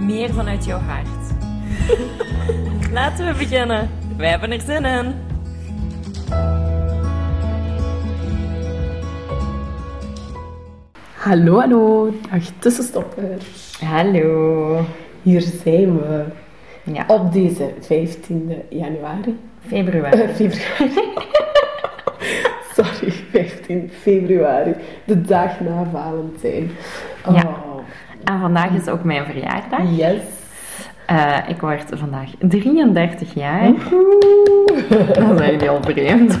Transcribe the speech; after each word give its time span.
meer 0.00 0.32
vanuit 0.34 0.64
jouw 0.64 0.78
hart. 0.80 1.06
Laten 2.92 3.26
we 3.26 3.34
beginnen. 3.38 3.90
Wij 4.16 4.28
hebben 4.30 4.50
er 4.52 4.60
zin 4.60 4.84
in. 4.84 5.14
Hallo, 11.18 11.60
hallo, 11.60 12.10
dag 12.30 12.42
tussenstoppers. 12.58 13.78
Hallo. 13.80 14.84
Hier 15.22 15.40
zijn 15.40 15.98
we 15.98 16.24
Ja, 16.92 17.04
op 17.06 17.32
deze 17.32 17.70
15 17.80 18.52
januari. 18.68 19.38
februari. 19.66 20.20
Eh, 20.20 20.28
februari. 20.28 21.00
Sorry, 22.76 23.10
15 23.30 23.90
februari, 24.00 24.74
de 25.04 25.20
dag 25.20 25.60
na 25.60 25.86
Valentijn. 25.92 26.70
Oh, 27.26 27.34
Ja. 27.34 27.56
En 28.28 28.40
vandaag 28.40 28.70
is 28.70 28.88
ook 28.88 29.04
mijn 29.04 29.24
verjaardag. 29.24 29.80
Yes. 29.96 30.20
Eh, 31.06 31.36
ik 31.48 31.60
word 31.60 31.82
vandaag 31.94 32.30
33 32.38 33.34
jaar. 33.34 33.72
Dat 34.88 35.30
is 35.32 35.40
eigenlijk 35.40 35.60
heel 35.60 35.78
vreemd. 35.82 36.38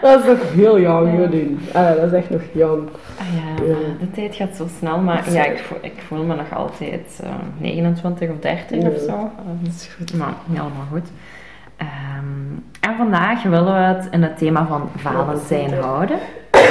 Dat 0.00 0.20
is 0.20 0.26
nog 0.26 0.52
heel 0.52 0.80
jong, 0.80 1.16
jullie. 1.16 1.56
Ah, 1.72 1.86
dat 1.96 2.04
is 2.04 2.12
echt 2.12 2.30
nog 2.30 2.40
jong. 2.52 2.88
Ah 3.18 3.26
ja, 3.34 3.64
Ja. 3.64 3.74
de 4.00 4.10
tijd 4.10 4.34
gaat 4.34 4.56
zo 4.56 4.66
snel, 4.78 4.98
maar 4.98 5.32
ja, 5.32 5.44
ik, 5.44 5.58
voel, 5.58 5.78
ik 5.80 6.02
voel 6.06 6.24
me 6.24 6.34
nog 6.34 6.54
altijd 6.54 7.20
eh, 7.22 7.30
29 7.58 8.30
of 8.30 8.38
30 8.38 8.78
of 8.84 8.98
zo. 8.98 9.10
Eh, 9.12 9.44
Dat 9.62 9.72
is 9.74 9.90
goed. 9.98 10.14
Maar 10.16 10.32
helemaal 10.48 10.86
goed. 10.90 11.08
Ehm, 11.76 12.58
en 12.80 12.96
vandaag 12.96 13.42
willen 13.42 13.74
we 13.74 13.80
het 13.80 14.08
in 14.10 14.22
het 14.22 14.38
thema 14.38 14.66
van 14.66 14.88
Valentijn 14.96 15.72
houden. 15.74 16.18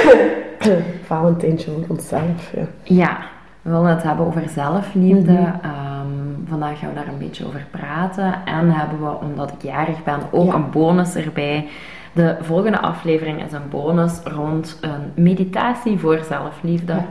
Valentijntje 1.05 1.71
voor 1.71 1.83
onszelf, 1.87 2.51
ja. 2.55 2.65
Ja, 2.83 3.17
we 3.61 3.69
willen 3.71 3.85
het 3.89 4.03
hebben 4.03 4.25
over 4.25 4.49
zelfliefde. 4.49 5.31
Mhm. 5.31 5.43
Ehm, 5.61 6.47
vandaag 6.47 6.79
gaan 6.79 6.89
we 6.89 6.95
daar 6.95 7.07
een 7.07 7.17
beetje 7.17 7.45
over 7.45 7.65
praten. 7.71 8.33
En 8.45 8.71
hebben 8.71 8.99
we, 8.99 9.17
omdat 9.21 9.51
ik 9.51 9.61
jarig 9.61 10.03
ben, 10.03 10.19
ook 10.31 10.45
Ja. 10.45 10.53
een 10.53 10.69
bonus 10.69 11.15
erbij. 11.15 11.67
De 12.13 12.35
volgende 12.41 12.79
aflevering 12.79 13.43
is 13.45 13.51
een 13.51 13.69
bonus 13.69 14.19
rond 14.23 14.77
een 14.81 15.23
meditatie 15.23 15.97
voor 15.99 16.19
zelfliefde. 16.27 16.93
Ja. 16.93 17.05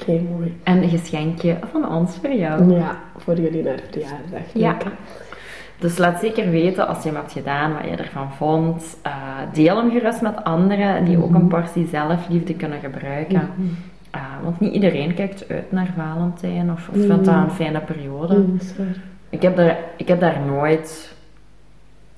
Oké, 0.00 0.20
mooi. 0.36 0.60
En 0.62 0.82
een 0.82 0.88
geschenkje 0.88 1.56
van 1.72 1.88
ons 1.88 2.16
voor 2.22 2.32
jou. 2.32 2.74
Ja, 2.74 2.96
voor 3.16 3.34
jullie 3.40 3.62
naar 3.62 3.80
verjaardag. 3.90 4.42
Ja. 4.54 4.76
Dus 5.80 5.98
laat 5.98 6.20
zeker 6.20 6.50
weten 6.50 6.88
als 6.88 7.02
je 7.02 7.08
hem 7.08 7.18
hebt 7.18 7.32
gedaan, 7.32 7.72
wat 7.72 7.90
je 7.90 7.96
ervan 7.96 8.32
vond. 8.36 8.96
Eh, 9.02 9.12
deel 9.52 9.76
hem 9.76 9.90
gerust 9.90 10.20
met 10.20 10.44
anderen 10.44 11.04
die 11.04 11.22
ook 11.22 11.34
een 11.34 11.48
portie 11.48 11.86
zelfliefde 11.86 12.54
kunnen 12.54 12.80
gebruiken. 12.80 13.48
Eh, 14.10 14.20
want 14.42 14.60
niet 14.60 14.74
iedereen 14.74 15.14
kijkt 15.14 15.44
uit 15.48 15.72
naar 15.72 15.92
Valentijn 15.96 16.70
of, 16.70 16.88
of 16.88 16.94
vindt 16.94 17.24
dat 17.24 17.34
een 17.34 17.50
fijne 17.50 17.80
periode. 17.80 18.44
Ik, 19.30 19.42
heb 19.42 19.56
daar, 19.56 19.78
ik 19.96 20.08
heb 20.08 20.20
daar 20.20 20.40
nooit 20.46 21.14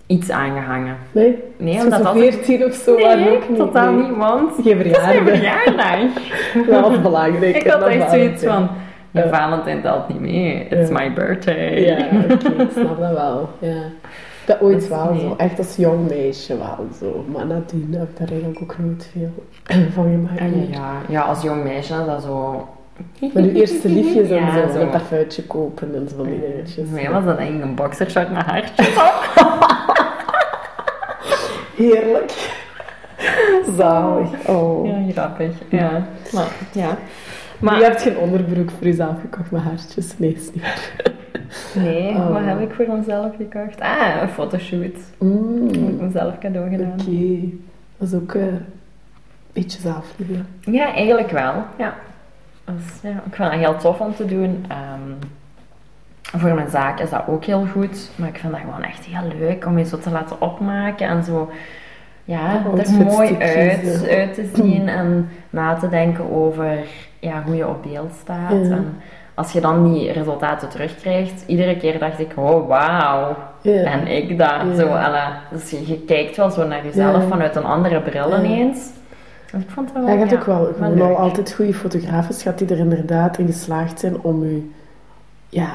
iets 0.06 0.30
aan 0.30 0.50
gehangen. 0.50 0.96
Nee? 1.12 1.38
Nee, 1.56 1.80
omdat 1.80 2.02
dat... 2.02 2.12
14 2.12 2.64
of 2.64 2.74
zo 2.74 3.00
waren 3.00 3.32
ook 3.32 3.48
niet. 3.48 3.58
totaal 3.58 3.92
nee. 3.92 4.08
niet, 4.08 4.16
want... 4.16 4.52
Geen 4.62 4.78
Het 4.78 4.86
is 4.86 4.92
mijn 4.92 5.24
verjaardag. 5.24 6.12
verjaardag. 6.52 6.82
Dat 6.82 6.92
is 6.92 7.02
belangrijk. 7.02 7.56
Ik 7.56 7.66
had 7.66 7.82
echt 7.82 8.10
zoiets 8.10 8.44
van... 8.44 8.68
Ja, 9.12 9.22
Ja. 9.24 9.28
Valentijn 9.28 9.82
telt 9.82 10.08
niet 10.08 10.20
mee. 10.20 10.66
It's 10.68 10.88
Ja. 10.90 10.98
my 10.98 11.12
birthday. 11.12 11.80
Ja, 11.80 11.96
ik 11.96 12.70
snap 12.72 12.98
dat 13.00 13.12
wel. 13.12 13.48
Ja. 13.58 13.74
Heb 14.46 14.62
ooit 14.62 14.78
Dus 14.78 14.88
wel 14.88 15.12
nee. 15.12 15.20
zo, 15.20 15.34
echt 15.36 15.58
als 15.58 15.76
jong 15.76 16.08
meisje 16.08 16.58
wel 16.58 16.86
zo. 17.00 17.24
Maar 17.32 17.46
nadien 17.46 17.94
heb 17.98 18.08
ik 18.08 18.18
daar 18.18 18.28
eigenlijk 18.28 18.62
ook 18.62 18.78
nooit 18.78 19.10
veel 19.12 19.30
van 19.94 20.04
gemaakt. 20.04 20.38
Ja, 20.38 20.44
ja, 20.46 20.52
ja. 20.70 20.92
ja, 21.08 21.20
als 21.20 21.42
jong 21.42 21.62
meisje 21.64 21.94
is 21.94 22.06
dat 22.06 22.22
zo... 22.22 22.68
Maar 23.34 23.42
de 23.42 23.52
eerste 23.52 23.88
liefjes 23.88 24.28
en 24.30 24.36
Ja, 24.36 24.52
zo, 24.68 24.72
zo. 24.72 24.80
een 24.80 24.90
parfuitje 24.90 25.42
kopen 25.42 25.94
en 25.94 26.08
zo 26.08 26.16
van 26.16 26.24
die 26.26 26.40
dingetjes. 26.40 26.88
Mij 26.88 27.10
was 27.10 27.24
dat 27.24 27.36
eigenlijk 27.36 27.68
een 27.68 27.74
boxershort 27.74 28.32
met 28.32 28.42
hartjes. 28.42 28.88
Heerlijk. 31.76 32.60
Zalig. 33.78 34.28
Oh. 34.46 34.86
Ja, 34.86 35.12
grappig. 35.12 35.52
Ja. 35.68 36.06
Maar, 36.32 36.46
ja. 36.72 36.96
Maar 37.62 37.78
je 37.78 37.84
hebt 37.84 38.02
geen 38.02 38.16
onderbroek 38.16 38.70
voor 38.70 38.86
jezelf 38.86 39.20
gekocht 39.20 39.50
met 39.50 39.62
hartjes. 39.62 40.18
Nee, 40.18 40.34
is 40.34 40.52
niet 40.52 40.62
waar. 40.62 40.90
nee, 41.74 42.08
Oh. 42.14 42.32
wat 42.32 42.44
heb 42.44 42.60
ik 42.60 42.70
voor 42.74 42.96
mezelf 42.96 43.36
gekocht? 43.36 43.80
Ah, 43.80 44.16
een 44.22 44.28
fotoshoot. 44.28 44.96
Mm, 45.18 45.66
Heb 45.66 45.76
ik 45.76 45.92
Oké. 45.92 46.02
mezelf 46.04 46.38
cadeau 46.38 46.70
gedaan. 46.70 46.96
Dat 47.98 48.08
is 48.08 48.14
ook 48.14 48.34
een 48.34 48.58
beetje 49.52 49.80
zelfliefde. 49.80 50.34
Ja, 50.60 50.94
eigenlijk 50.94 51.30
wel. 51.30 51.54
Ja. 51.78 51.94
Dus, 52.64 53.00
ja. 53.02 53.10
Ik 53.10 53.34
vind 53.34 53.50
dat 53.50 53.58
heel 53.60 53.76
tof 53.76 54.00
om 54.00 54.14
te 54.14 54.24
doen. 54.24 54.64
Ehm, 54.68 55.12
voor 56.22 56.54
mijn 56.54 56.70
zaak 56.70 57.00
is 57.00 57.10
dat 57.10 57.22
ook 57.26 57.44
heel 57.44 57.66
goed. 57.72 58.10
Maar 58.16 58.28
ik 58.28 58.36
vind 58.38 58.52
dat 58.52 58.60
gewoon 58.60 58.82
echt 58.82 59.04
heel 59.04 59.38
leuk 59.38 59.66
om 59.66 59.78
je 59.78 59.84
zo 59.84 59.98
te 59.98 60.10
laten 60.10 60.40
opmaken 60.40 61.06
en 61.08 61.24
zo 61.24 61.50
ja, 62.24 62.62
Om 62.72 62.78
er 62.78 62.90
mooi 63.04 63.36
uit, 63.38 64.08
uit 64.08 64.34
te 64.34 64.50
zien 64.54 64.88
en 64.88 65.28
na 65.50 65.74
te 65.74 65.88
denken 65.88 66.30
over 66.32 66.78
ja, 67.22 67.42
hoe 67.46 67.56
je 67.56 67.68
op 67.68 67.82
beeld 67.82 68.12
staat. 68.20 68.50
Ja. 68.50 68.56
En 68.56 68.96
als 69.34 69.52
je 69.52 69.60
dan 69.60 69.92
die 69.92 70.12
resultaten 70.12 70.68
terugkrijgt, 70.68 71.44
iedere 71.46 71.76
keer 71.76 71.98
dacht 71.98 72.18
ik, 72.18 72.32
oh 72.36 72.68
wauw, 72.68 73.36
Ja. 73.60 73.82
en 73.82 74.06
ik 74.06 74.38
dat. 74.38 74.48
Ja. 74.50 74.74
Zo, 74.74 74.86
alla. 74.86 75.40
dus 75.50 75.70
je, 75.70 75.86
je 75.86 75.98
kijkt 76.00 76.36
wel 76.36 76.50
zo 76.50 76.66
naar 76.66 76.84
jezelf 76.84 77.28
vanuit 77.28 77.56
een 77.56 77.64
andere 77.64 78.00
bril 78.00 78.38
ineens. 78.38 78.90
Ik 79.52 79.70
vond 79.70 79.88
het 79.88 79.98
wel, 79.98 80.06
Ja, 80.06 80.12
je 80.12 80.18
hebt 80.18 80.34
ook 80.34 80.44
wel 80.44 80.72
gewoon 80.72 81.00
al 81.00 81.16
altijd 81.16 81.52
goede 81.52 81.74
fotografen 81.74 82.34
gehad 82.34 82.58
die 82.58 82.68
er 82.68 82.78
inderdaad 82.78 83.38
in 83.38 83.46
geslaagd 83.46 84.00
zijn 84.00 84.20
om 84.22 84.42
u... 84.42 84.72
Ja, 85.48 85.68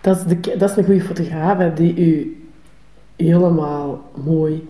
dat 0.00 0.16
is, 0.16 0.22
de, 0.24 0.56
dat 0.56 0.70
is 0.70 0.76
een 0.76 0.84
goede 0.84 1.00
fotograaf 1.00 1.58
hè, 1.58 1.72
die 1.72 1.96
u 1.96 2.40
helemaal 3.16 4.00
mooi 4.24 4.68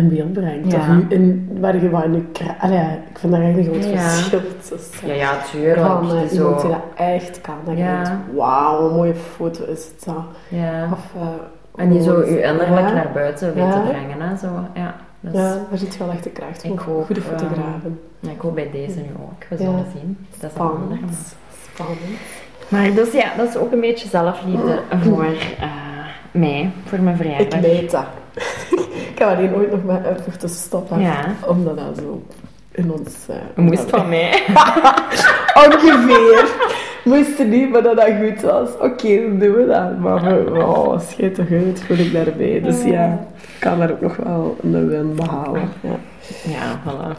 in 0.00 0.08
beeld 0.08 0.32
brengt. 0.32 0.72
Ja. 0.72 0.78
Of 0.78 0.86
u 0.88 1.06
in, 1.08 1.56
waar 1.60 1.82
je 1.82 1.90
wat 1.90 2.04
in 2.04 2.28
Allee, 2.58 2.78
ik 3.10 3.18
vind 3.18 3.32
daar 3.32 3.42
eigenlijk 3.42 3.74
een 3.74 3.82
groot 3.82 3.94
Ja. 3.94 4.08
verschil 4.08 4.40
tussen. 4.68 5.06
Ja, 5.08 5.14
ja, 5.14 5.32
tuurlijk. 5.52 5.78
Van 5.78 6.08
zo. 6.28 6.34
iemand 6.34 6.60
die 6.60 6.70
dat 6.70 6.80
echt 6.96 7.40
kan. 7.40 7.54
Dat 7.64 7.76
je 7.76 7.82
Ja. 7.82 8.02
denkt, 8.04 8.18
wauw, 8.34 8.88
een 8.88 8.94
mooie 8.94 9.14
foto 9.14 9.64
is 9.64 9.84
het 9.92 10.02
zo. 10.02 10.24
Ja. 10.48 10.88
Of, 10.92 11.12
eh, 11.22 11.82
En 11.82 11.88
die 11.90 12.02
zo 12.02 12.20
je 12.24 12.42
innerlijk 12.42 12.88
ja. 12.88 12.92
naar 12.92 13.10
buiten 13.14 13.54
weet 13.54 13.72
te 13.72 13.80
brengen. 13.88 14.28
Hè, 14.28 14.36
zo. 14.36 14.48
Ja, 14.74 14.94
dus, 15.20 15.32
Ja, 15.32 15.56
daar 15.68 15.78
zit 15.78 15.96
wel 15.98 16.10
echt 16.10 16.24
de 16.24 16.30
kracht 16.30 16.62
van. 16.62 16.72
Ik 16.72 16.78
hoop, 16.78 17.04
Goede 17.06 17.20
fotografen. 17.20 17.98
ja, 18.20 18.30
ik 18.30 18.40
hoop 18.40 18.54
bij 18.54 18.68
deze 18.72 18.98
nu 18.98 19.08
ook. 19.22 19.44
We 19.48 19.56
Ja. 19.58 19.64
zullen 19.64 19.84
zien. 19.94 20.26
Dat 20.40 20.50
is. 20.50 20.56
Spannend. 20.56 21.34
Spannend. 21.72 21.98
Maar 22.68 22.94
dus 22.94 23.12
ja, 23.12 23.26
dat 23.36 23.48
is 23.48 23.56
ook 23.56 23.72
een 23.72 23.80
beetje 23.80 24.08
zelfliefde 24.08 24.78
voor 25.02 25.24
eh, 25.24 25.68
mij, 26.30 26.70
voor 26.84 27.00
mijn 27.00 27.16
Ik 27.16 27.22
verjaardag. 27.22 27.60
weet 27.60 27.90
dat. 27.90 28.04
Ik 29.20 29.26
ga 29.26 29.34
alleen 29.34 29.54
ooit 29.54 29.70
nog 29.70 29.84
maar 29.84 30.04
even 30.04 30.38
tussen 30.38 30.60
stoppen. 30.60 31.00
Ja. 31.00 31.34
Omdat 31.46 31.76
dat 31.76 31.96
zo 31.98 32.22
in 32.70 32.92
ons... 32.92 33.26
eh, 33.28 33.36
Moest 33.64 33.90
van 33.90 34.08
mij. 34.08 34.30
Ongeveer. 35.66 36.50
Moest 37.04 37.38
er 37.38 37.46
niet, 37.46 37.70
maar 37.70 37.82
dat 37.82 37.96
dat 37.96 38.08
goed 38.22 38.40
was. 38.40 38.68
Oké, 38.78 39.20
dan 39.22 39.38
doen 39.38 39.54
we 39.54 39.66
dat. 39.66 39.98
Maar 39.98 40.44
we- 40.52 40.64
oh, 40.64 41.00
schijt 41.00 41.34
toch 41.34 41.50
uit, 41.50 41.82
voel 41.82 41.96
ik 41.96 42.12
daarbij. 42.12 42.60
Dus 42.60 42.84
ja, 42.84 43.26
ik 43.42 43.56
kan 43.60 43.78
daar 43.78 43.90
ook 43.90 44.00
nog 44.00 44.16
wel 44.16 44.56
een 44.62 44.88
win 44.88 45.14
behalen. 45.14 45.68
Ja, 45.80 45.96
Ja, 46.44 46.80
voilà. 46.86 47.18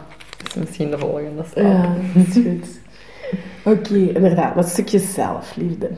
Misschien 0.58 0.90
de 0.90 0.98
volgende 0.98 1.42
stap. 1.50 1.62
ja 1.64 1.94
dat 2.14 2.26
is 2.26 2.34
goed. 2.34 2.80
Oké, 3.64 3.94
inderdaad, 3.94 4.54
dat 4.54 4.68
stukje 4.68 4.98
zelfliefde. 4.98 5.90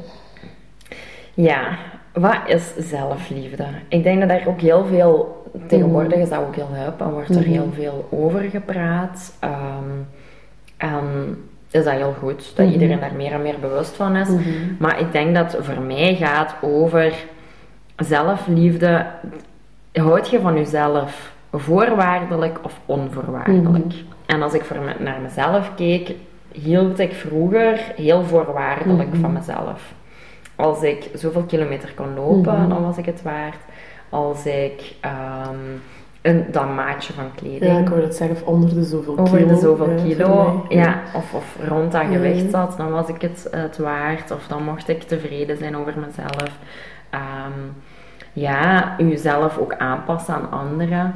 Ja, 1.35 1.79
wat 2.13 2.37
is 2.47 2.73
zelfliefde? 2.79 3.65
Ik 3.89 4.03
denk 4.03 4.21
dat 4.21 4.29
daar 4.29 4.47
ook 4.47 4.61
heel 4.61 4.85
veel, 4.85 5.44
tegenwoordig 5.67 6.19
is 6.19 6.29
dat 6.29 6.39
ook 6.41 6.55
heel 6.55 6.69
hip 6.75 7.01
en 7.01 7.11
wordt 7.11 7.37
er 7.37 7.43
heel 7.43 7.69
veel 7.75 8.09
over 8.11 8.41
gepraat. 8.41 9.37
Ehm, 9.41 9.91
en 10.77 11.05
is 11.71 11.85
dat 11.85 11.93
heel 11.93 12.15
goed, 12.19 12.53
dat 12.57 12.65
Mhm. 12.65 12.75
iedereen 12.75 13.01
daar 13.01 13.15
meer 13.17 13.33
en 13.33 13.43
meer 13.43 13.59
bewust 13.61 13.97
van 13.97 14.17
is. 14.17 14.29
Maar 14.79 15.01
ik 15.01 15.13
denk 15.13 15.35
dat 15.35 15.53
het 15.53 15.65
voor 15.65 15.83
mij 15.83 16.15
gaat 16.15 16.55
over 16.61 17.13
zelfliefde. 17.97 19.07
Houd 19.93 20.29
je 20.31 20.41
van 20.41 20.55
jezelf 20.57 21.33
voorwaardelijk 21.53 22.59
of 22.63 22.81
onvoorwaardelijk? 22.87 23.93
En 24.27 24.43
als 24.43 24.55
ik 24.55 24.65
voor 24.65 24.79
me- 24.81 25.03
naar 25.05 25.21
mezelf 25.21 25.75
keek, 25.75 26.15
hield 26.53 26.99
ik 26.99 27.13
vroeger 27.13 27.81
heel 27.97 28.23
voorwaardelijk 28.25 29.09
van 29.21 29.33
mezelf. 29.33 29.93
als 30.57 30.83
ik 30.83 31.09
zoveel 31.15 31.43
kilometer 31.43 31.93
kon 31.97 32.15
lopen, 32.15 32.69
dan 32.69 32.83
was 32.83 32.97
ik 32.99 33.05
het 33.07 33.23
waard. 33.23 33.57
Als 34.15 34.47
ik 34.47 34.95
ehm, 35.01 35.57
een, 36.23 36.45
dat 36.53 36.69
maatje 36.75 37.13
van 37.13 37.25
kleding 37.35 37.65
Ja, 37.73 37.79
ik 37.79 37.89
wou 37.89 38.01
dat 38.01 38.15
zeggen, 38.15 38.37
of 38.37 38.43
onder 38.43 38.75
de 38.75 38.85
zoveel 38.85 39.19
over 39.19 39.39
kilo. 39.39 39.49
de 39.55 39.57
zoveel 39.61 39.91
ja, 39.91 40.03
kilo, 40.03 40.65
mij. 40.69 40.77
ja, 40.79 41.01
of, 41.15 41.35
of 41.35 41.57
rond 41.69 41.93
dat 41.93 42.03
gewicht 42.13 42.51
zat, 42.51 42.75
dan 42.77 42.91
was 42.91 43.09
ik 43.09 43.21
het, 43.21 43.49
het 43.51 43.79
waard. 43.79 44.31
Of 44.31 44.47
dan 44.47 44.63
mocht 44.65 44.89
ik 44.89 45.03
tevreden 45.03 45.57
zijn 45.57 45.77
over 45.77 45.95
mezelf. 45.99 46.59
Ehm, 47.11 47.61
ja, 48.33 48.95
jezelf 48.99 49.59
ook 49.59 49.75
aanpassen 49.75 50.35
aan 50.35 50.51
anderen. 50.51 51.15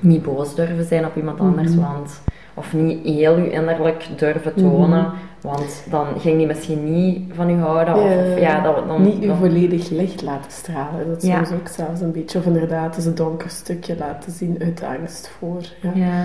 Niet 0.00 0.22
boos 0.22 0.54
durven 0.54 0.84
zijn 0.84 1.06
op 1.06 1.16
iemand 1.16 1.40
anders, 1.40 1.70
Mhm. 1.74 1.80
want... 1.92 2.20
Of 2.58 2.72
niet 2.72 3.04
heel 3.04 3.38
je 3.38 3.50
innerlijk 3.50 4.06
durven 4.16 4.54
tonen, 4.54 5.00
Mhm. 5.02 5.10
want 5.40 5.84
dan 5.90 6.06
ging 6.20 6.36
die 6.38 6.46
misschien 6.46 6.92
niet 6.92 7.32
van 7.34 7.50
u 7.50 7.58
houden. 7.60 7.94
Of, 7.94 8.02
of 8.02 8.40
ja, 8.40 8.60
dat, 8.60 8.86
dan, 8.88 9.02
Niet 9.02 9.26
dan- 9.26 9.36
volledig 9.36 9.88
licht 9.90 10.22
laten 10.22 10.50
stralen. 10.50 11.08
Dat 11.08 11.22
is 11.22 11.28
Ja. 11.28 11.44
soms 11.44 11.60
ook 11.60 11.68
zelfs 11.68 12.00
een 12.00 12.12
beetje. 12.12 12.38
Of 12.38 12.44
inderdaad 12.46 12.96
eens 12.96 13.04
een 13.04 13.14
donker 13.14 13.50
stukje 13.50 13.96
laten 13.98 14.32
zien 14.32 14.56
uit 14.64 14.82
angst 14.98 15.30
voor. 15.38 15.60
Ja. 15.82 15.90
Ja. 15.94 16.22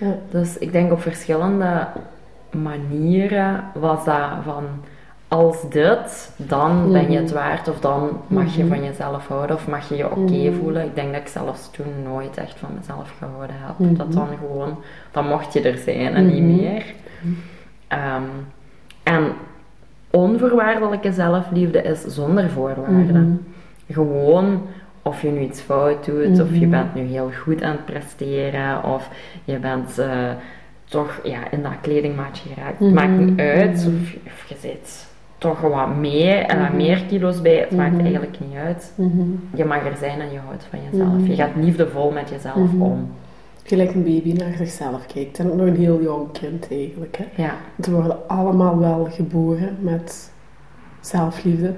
Ja. 0.00 0.16
Dus 0.30 0.58
ik 0.58 0.72
denk 0.72 0.92
op 0.92 1.00
verschillende 1.00 1.86
manieren 2.50 3.64
was 3.74 4.04
dat 4.04 4.30
van 4.44 4.64
als 5.34 5.68
dit, 5.70 6.32
dan 6.36 6.92
ben 6.92 7.10
je 7.10 7.18
het 7.18 7.32
waard 7.32 7.68
of 7.68 7.80
dan 7.80 8.20
mag 8.26 8.54
je 8.56 8.62
Mhm. 8.64 8.74
van 8.74 8.84
jezelf 8.84 9.26
houden 9.28 9.56
of 9.56 9.68
mag 9.68 9.88
je 9.88 9.96
je 9.96 10.10
oké 10.10 10.20
Mhm. 10.32 10.52
voelen. 10.54 10.84
Ik 10.84 10.94
denk 10.94 11.12
dat 11.12 11.20
ik 11.20 11.28
zelfs 11.28 11.70
toen 11.70 11.86
nooit 12.02 12.36
echt 12.36 12.58
van 12.58 12.68
mezelf 12.78 13.14
gehouden 13.18 13.56
heb. 13.58 13.78
Mhm. 13.78 13.94
Dat 13.94 14.12
dan 14.12 14.28
gewoon, 14.38 14.78
dan 15.10 15.26
mocht 15.28 15.52
je 15.52 15.60
er 15.60 15.78
zijn 15.78 16.14
en 16.14 16.26
niet 16.26 16.42
Mhm. 16.42 16.56
meer. 16.56 16.84
Ehm, 17.88 18.22
en 19.02 19.32
onvoorwaardelijke 20.10 21.12
zelfliefde 21.12 21.82
is 21.82 22.00
zonder 22.04 22.50
voorwaarden. 22.50 23.28
Mhm. 23.86 23.92
Gewoon 23.94 24.62
of 25.02 25.22
je 25.22 25.28
nu 25.30 25.40
iets 25.40 25.60
fout 25.60 26.04
doet, 26.04 26.40
of 26.40 26.50
je 26.52 26.60
Mhm. 26.60 26.70
bent 26.70 26.94
nu 26.94 27.02
heel 27.02 27.30
goed 27.42 27.62
aan 27.62 27.72
het 27.72 27.84
presteren, 27.84 28.84
of 28.84 29.08
je 29.44 29.58
bent 29.58 29.98
eh, 29.98 30.30
toch 30.84 31.20
ja, 31.22 31.38
in 31.50 31.62
dat 31.62 31.72
kledingmaatje 31.80 32.48
geraakt. 32.54 32.78
Het 32.78 32.92
maakt 32.94 33.18
niet 33.18 33.30
Mhm. 33.36 33.40
uit, 33.40 33.86
Mhm. 33.86 33.96
of, 33.96 34.14
of 34.26 34.44
je 34.48 34.54
zit 34.60 35.12
toch 35.44 35.60
wat 35.60 35.96
meer 35.96 36.38
en 36.42 36.58
wat 36.58 36.68
Mhm. 36.68 36.76
meer 36.76 37.04
kilo's 37.08 37.40
bij, 37.42 37.56
het 37.56 37.70
maakt 37.70 37.92
Mhm. 37.92 38.00
eigenlijk 38.00 38.38
niet 38.40 38.56
uit. 38.64 38.92
Mhm. 38.94 39.20
Je 39.54 39.64
mag 39.64 39.86
er 39.86 39.96
zijn 39.98 40.20
en 40.20 40.32
je 40.32 40.38
houdt 40.46 40.64
van 40.70 40.78
jezelf. 40.90 41.26
Je 41.26 41.34
gaat 41.34 41.50
liefdevol 41.56 42.10
met 42.10 42.28
jezelf 42.28 42.56
om. 42.78 43.08
Gelijk 43.62 43.94
een 43.94 44.02
baby 44.04 44.32
naar 44.32 44.52
zichzelf 44.56 45.06
kijkt. 45.06 45.38
En 45.38 45.50
ook 45.50 45.56
nog 45.56 45.66
een 45.66 45.76
heel 45.76 46.02
jong 46.02 46.32
kind 46.32 46.66
eigenlijk. 46.70 47.16
Hè. 47.16 47.42
Ja. 47.42 47.54
Want 47.76 47.86
we 47.86 47.92
worden 47.92 48.28
allemaal 48.28 48.78
wel 48.78 49.08
geboren 49.10 49.76
met 49.80 50.32
zelfliefde. 51.00 51.72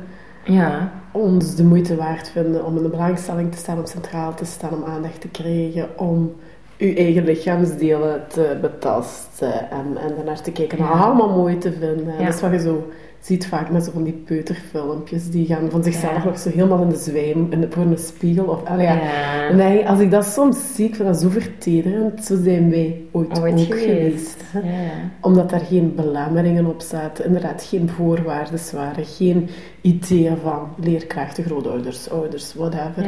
Ja. 0.44 0.90
Ons 1.12 1.54
de 1.54 1.64
moeite 1.64 1.96
waard 1.96 2.28
vinden 2.30 2.64
om 2.64 2.76
in 2.76 2.82
de 2.82 2.88
belangstelling 2.88 3.52
te 3.52 3.58
staan, 3.58 3.78
om 3.78 3.86
centraal 3.86 4.34
te 4.34 4.44
staan, 4.44 4.72
om 4.74 4.84
aandacht 4.84 5.20
te 5.20 5.28
krijgen, 5.28 5.88
om 5.98 6.32
uw 6.78 6.94
eigen 6.94 7.24
lichaamsdelen 7.24 8.22
te 8.28 8.56
betasten 8.60 9.70
en, 9.70 9.96
en 10.08 10.14
daarnaar 10.16 10.40
te 10.42 10.52
kijken. 10.52 10.78
En 10.78 10.84
Ja. 10.84 10.90
allemaal 10.90 11.36
mooi 11.36 11.58
te 11.58 11.72
vinden. 11.72 12.08
En 12.14 12.18
Ja. 12.18 12.24
Dat 12.24 12.34
is 12.34 12.40
wat 12.40 12.50
je 12.50 12.58
zo 12.60 12.90
ziet 13.26 13.46
vaak 13.46 13.70
met 13.70 13.84
zo 13.84 13.90
van 13.92 14.02
die 14.02 14.12
peuterfilmpjes. 14.12 15.30
Die 15.30 15.46
gaan 15.46 15.70
van 15.70 15.82
zichzelf 15.82 16.16
Ja. 16.16 16.24
nog 16.24 16.38
zo 16.38 16.50
helemaal 16.50 16.82
in 16.82 16.88
de 16.88 16.96
zwijm, 16.96 17.46
in 17.50 17.60
de, 17.60 17.66
voor 17.70 17.82
een 17.82 17.98
spiegel. 17.98 18.44
Of, 18.44 18.62
ja. 18.78 19.80
Als 19.86 20.00
ik 20.00 20.10
dat 20.10 20.24
soms 20.26 20.74
zie, 20.74 20.84
ik 20.88 20.94
vind 20.94 21.08
dat 21.08 21.20
zo 21.20 21.28
vertederend. 21.28 22.24
Zo 22.24 22.36
zijn 22.42 22.70
wij 22.70 23.00
ooit, 23.10 23.40
Ooit 23.40 23.52
ook 23.52 23.58
geweest. 23.58 23.80
geweest. 23.80 24.42
hè. 24.46 24.58
Ja. 24.58 24.90
Omdat 25.20 25.50
daar 25.50 25.60
geen 25.60 25.94
belemmeringen 25.94 26.66
op 26.66 26.80
zaten, 26.80 27.24
inderdaad 27.24 27.62
geen 27.62 27.88
voorwaarden 27.88 28.60
waren, 28.72 29.04
geen 29.04 29.48
ideeën 29.80 30.36
van 30.42 30.68
leerkrachten, 30.80 31.44
grootouders, 31.44 32.10
ouders, 32.10 32.54
whatever. 32.54 33.04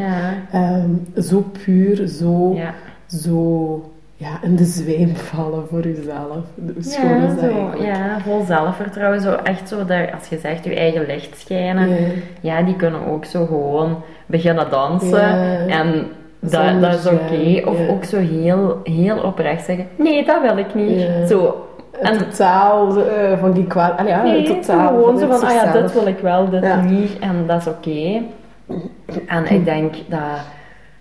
Ehm, 0.53 0.91
zo 1.23 1.45
puur, 1.65 2.07
zo, 2.09 2.57
zo 3.07 3.93
ja, 4.21 4.39
in 4.43 4.57
de 4.57 4.65
zwijm 4.65 5.17
vallen 5.17 5.67
voor 5.71 5.83
jezelf. 5.83 6.45
Hoe 6.55 6.73
schoon 6.79 7.23
is 7.23 7.23
Ja, 7.23 7.27
dat 7.29 7.39
zo, 7.41 7.83
ja, 7.83 8.21
vol 8.21 8.45
zelfvertrouwen. 8.45 9.21
Zo 9.21 9.33
echt 9.33 9.69
zo, 9.69 9.85
dat, 9.85 10.13
als 10.15 10.29
je 10.29 10.39
zegt, 10.39 10.65
je 10.65 10.75
eigen 10.75 11.07
licht 11.07 11.39
schijnen. 11.41 11.89
Ja. 11.89 11.97
Ja, 12.41 12.63
die 12.63 12.77
kunnen 12.77 13.07
ook 13.07 13.25
zo 13.25 13.47
gewoon 13.47 14.03
beginnen 14.27 14.71
dansen. 14.71 15.19
Ja. 15.19 15.67
En 15.67 16.07
dat, 16.41 16.81
dat 16.81 16.95
is 16.95 17.07
oké. 17.07 17.69
Of 17.69 17.79
ja. 17.79 17.87
ook 17.89 18.05
zo 18.05 18.19
heel, 18.19 18.81
heel 18.85 19.19
oprecht 19.19 19.65
zeggen, 19.65 19.87
nee, 19.97 20.25
dat 20.25 20.43
wil 20.43 20.57
ik 20.57 20.75
niet. 20.75 21.01
Ja. 21.01 21.27
Zo. 21.27 21.63
En 22.03 22.19
totaal 22.19 22.97
eh, 23.05 23.39
van 23.39 23.53
die 23.53 23.67
kwaad... 23.67 23.99
Allee, 23.99 24.13
ja, 24.13 24.23
nee, 24.23 24.47
zo 24.47 24.55
totaal 24.55 24.89
gewoon 24.89 25.19
zo 25.19 25.27
van, 25.27 25.49
ah 25.49 25.55
ja, 25.55 25.73
dit 25.73 25.93
wil 25.93 26.07
ik 26.07 26.19
wel, 26.19 26.51
dit 26.51 26.63
Ja. 26.63 26.81
niet. 26.81 27.19
En 27.19 27.45
dat 27.47 27.61
is 27.61 27.67
oké. 27.67 28.23
En 29.27 29.47
ik 29.51 29.65
denk 29.65 29.95
dat, 30.09 30.21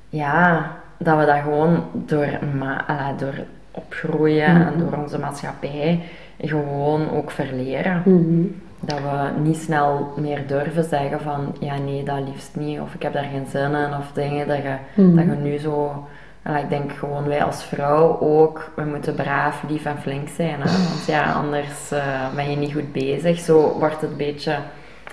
ja, 0.09 0.71
dat 0.97 1.17
we 1.19 1.25
dat 1.25 1.37
gewoon 1.43 1.83
door, 1.93 2.27
ma- 2.57 2.83
ah, 2.87 3.07
door 3.17 3.33
opgroeien 3.71 4.45
en 4.45 4.73
Mhm. 4.73 4.77
door 4.79 4.97
onze 5.03 5.19
maatschappij 5.19 6.01
gewoon 6.41 7.11
ook 7.11 7.31
verleren. 7.31 8.01
Mhm. 8.05 8.41
Dat 8.79 8.99
we 8.99 9.39
niet 9.41 9.57
snel 9.57 10.13
meer 10.15 10.47
durven 10.47 10.83
zeggen 10.83 11.19
van 11.21 11.55
ja 11.59 11.77
nee, 11.77 12.03
dat 12.03 12.19
liefst 12.27 12.55
niet. 12.55 12.79
Of 12.79 12.93
ik 12.93 13.01
heb 13.01 13.13
daar 13.13 13.27
geen 13.33 13.45
zin 13.49 13.71
in. 13.75 13.97
Of 13.99 14.11
dingen 14.13 14.47
dat 14.47 14.57
je, 14.57 14.75
Mhm. 14.93 15.15
dat 15.15 15.25
je 15.25 15.31
nu 15.41 15.57
zo... 15.57 16.05
Ja, 16.45 16.57
ik 16.57 16.69
denk 16.69 16.91
gewoon 16.91 17.27
wij 17.27 17.43
als 17.43 17.63
vrouw 17.63 18.19
ook, 18.19 18.71
we 18.75 18.83
moeten 18.83 19.15
braaf, 19.15 19.63
lief 19.69 19.85
en 19.85 19.97
flink 19.97 20.27
zijn. 20.29 20.55
Hè? 20.61 20.71
Want 20.89 21.05
ja, 21.07 21.31
anders 21.33 21.91
eh, 21.91 22.35
ben 22.35 22.49
je 22.49 22.57
niet 22.57 22.73
goed 22.73 22.91
bezig. 22.91 23.39
Zo 23.39 23.75
wordt 23.79 24.01
het 24.01 24.09
een 24.11 24.17
beetje 24.17 24.55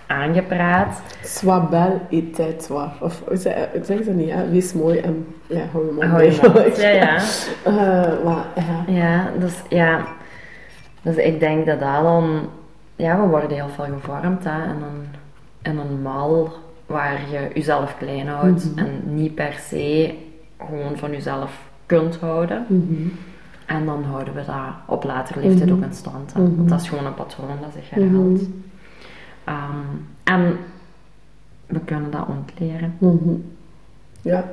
aangepraat. 0.06 1.02
Sois 1.22 1.68
belle 1.70 2.00
et 2.10 2.34
tais-toi. 2.34 2.88
Of 3.00 3.22
hoe 3.26 3.36
zeg 3.82 4.04
dat 4.04 4.14
niet? 4.14 4.30
Hè? 4.30 4.50
Wees 4.50 4.72
mooi 4.72 4.98
en 4.98 5.26
ja, 5.46 5.64
hou 5.72 5.86
je 5.86 5.92
mond 5.92 6.04
Hou 6.10 6.22
je 6.22 6.38
mond, 6.42 6.76
Ja, 6.76 6.88
ja. 6.88 7.16
Eh, 7.64 8.24
maar 8.24 8.44
ja. 8.56 8.84
Ja, 8.94 9.30
dus 9.38 9.54
ja. 9.68 10.04
Dus 11.02 11.16
ik 11.16 11.40
denk 11.40 11.66
dat 11.66 11.80
dat 11.80 12.02
dan... 12.02 12.48
Ja, 12.96 13.20
we 13.20 13.26
worden 13.26 13.50
heel 13.50 13.68
veel 13.68 13.84
gevormd 13.84 14.44
hè, 14.44 14.62
in, 14.64 14.70
een, 14.82 15.06
in 15.62 15.78
een 15.78 16.02
mal 16.02 16.52
waar 16.86 17.20
je 17.30 17.50
jezelf 17.54 17.96
klein 17.98 18.28
houdt 18.28 18.64
Mhm. 18.74 18.78
en 18.86 19.00
niet 19.14 19.34
per 19.34 19.52
se 19.68 20.14
gewoon 20.58 20.96
van 20.96 21.10
jezelf 21.10 21.58
kunt 21.86 22.16
houden. 22.20 22.64
Mhm. 22.68 23.08
En 23.66 23.86
dan 23.86 24.04
houden 24.04 24.34
we 24.34 24.42
dat 24.46 24.56
op 24.86 25.04
latere 25.04 25.40
leeftijd 25.40 25.70
Mhm. 25.70 25.78
ook 25.78 25.84
in 25.84 25.94
stand. 25.94 26.32
Hè. 26.34 26.40
Want 26.40 26.68
dat 26.68 26.80
is 26.80 26.88
gewoon 26.88 27.06
een 27.06 27.14
patroon 27.14 27.48
dat 27.60 27.70
zich 27.74 27.90
herhaalt. 27.90 28.40
Ehm, 29.44 29.78
en 30.24 30.56
we 31.66 31.80
kunnen 31.84 32.10
dat 32.10 32.26
ontleren. 32.28 32.94
Mhm. 32.98 33.34
Ja. 34.22 34.44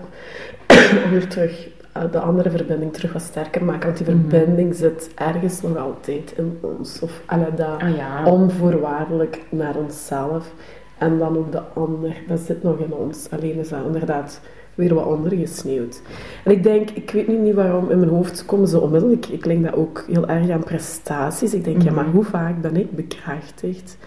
Om 1.06 1.10
weer 1.10 1.28
terug 1.28 1.68
eh, 1.92 2.04
de 2.12 2.20
andere 2.20 2.50
verbinding 2.50 2.94
terug 2.94 3.14
wat 3.14 3.22
sterker 3.22 3.64
maken. 3.64 3.86
Want 3.94 3.98
die 4.06 4.16
Mhm. 4.16 4.30
verbinding 4.30 4.76
zit 4.76 5.10
ergens 5.16 5.62
nog 5.62 5.78
altijd 5.78 6.34
in 6.38 6.58
ons. 6.62 7.00
Of 7.00 7.22
dat 7.56 7.82
Ah 7.82 7.96
ja. 7.96 8.26
onvoorwaardelijk 8.26 9.42
naar 9.50 9.76
onszelf. 9.76 10.54
En 10.98 11.18
dan 11.18 11.38
ook 11.38 11.52
de 11.52 11.62
ander. 11.74 12.16
Dat 12.28 12.40
zit 12.40 12.64
nog 12.64 12.78
in 12.80 12.94
ons. 12.94 13.28
Alleen 13.30 13.56
is 13.60 13.70
dat 13.70 13.86
inderdaad 13.86 14.42
weer 14.76 14.94
wat 14.94 15.06
ondergesneeuwd. 15.06 16.02
En 16.44 16.52
ik 16.52 16.64
denk, 16.64 16.90
ik 16.90 17.12
weet 17.12 17.28
nu 17.28 17.38
niet 17.38 17.54
waarom 17.56 17.90
in 17.90 18.00
mijn 18.00 18.12
hoofd 18.12 18.46
komen 18.46 18.68
ze 18.68 18.80
onmiddellijk. 18.80 19.26
Ik 19.26 19.46
link 19.46 19.64
dat 19.66 19.74
ook 19.76 20.04
heel 20.08 20.28
erg 20.28 20.50
aan 20.50 20.64
prestaties. 20.64 21.54
Ik 21.54 21.64
denk, 21.64 21.82
ja, 21.82 21.92
maar 21.92 22.04
Mhm. 22.06 22.14
hoe 22.14 22.24
vaak 22.24 22.62
ben 22.62 22.76
ik 22.76 22.92
bekrachtigd 22.96 23.98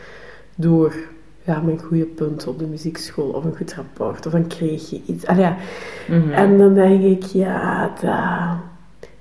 door 0.57 0.95
ja, 1.43 1.61
mijn 1.61 1.79
goede 1.81 2.05
punten 2.05 2.49
op 2.49 2.59
de 2.59 2.67
muziekschool 2.67 3.29
of 3.29 3.45
een 3.45 3.57
goed 3.57 3.75
rapport 3.75 4.27
of 4.27 4.33
dan 4.33 4.47
kreeg 4.47 4.91
je 4.91 5.01
iets. 5.07 5.27
Allee. 5.27 5.53
Mhm. 6.09 6.31
En 6.31 6.59
dan 6.59 6.75
denk 6.75 7.03
ik, 7.03 7.23
ja, 7.23 7.93
dat, 8.01 8.61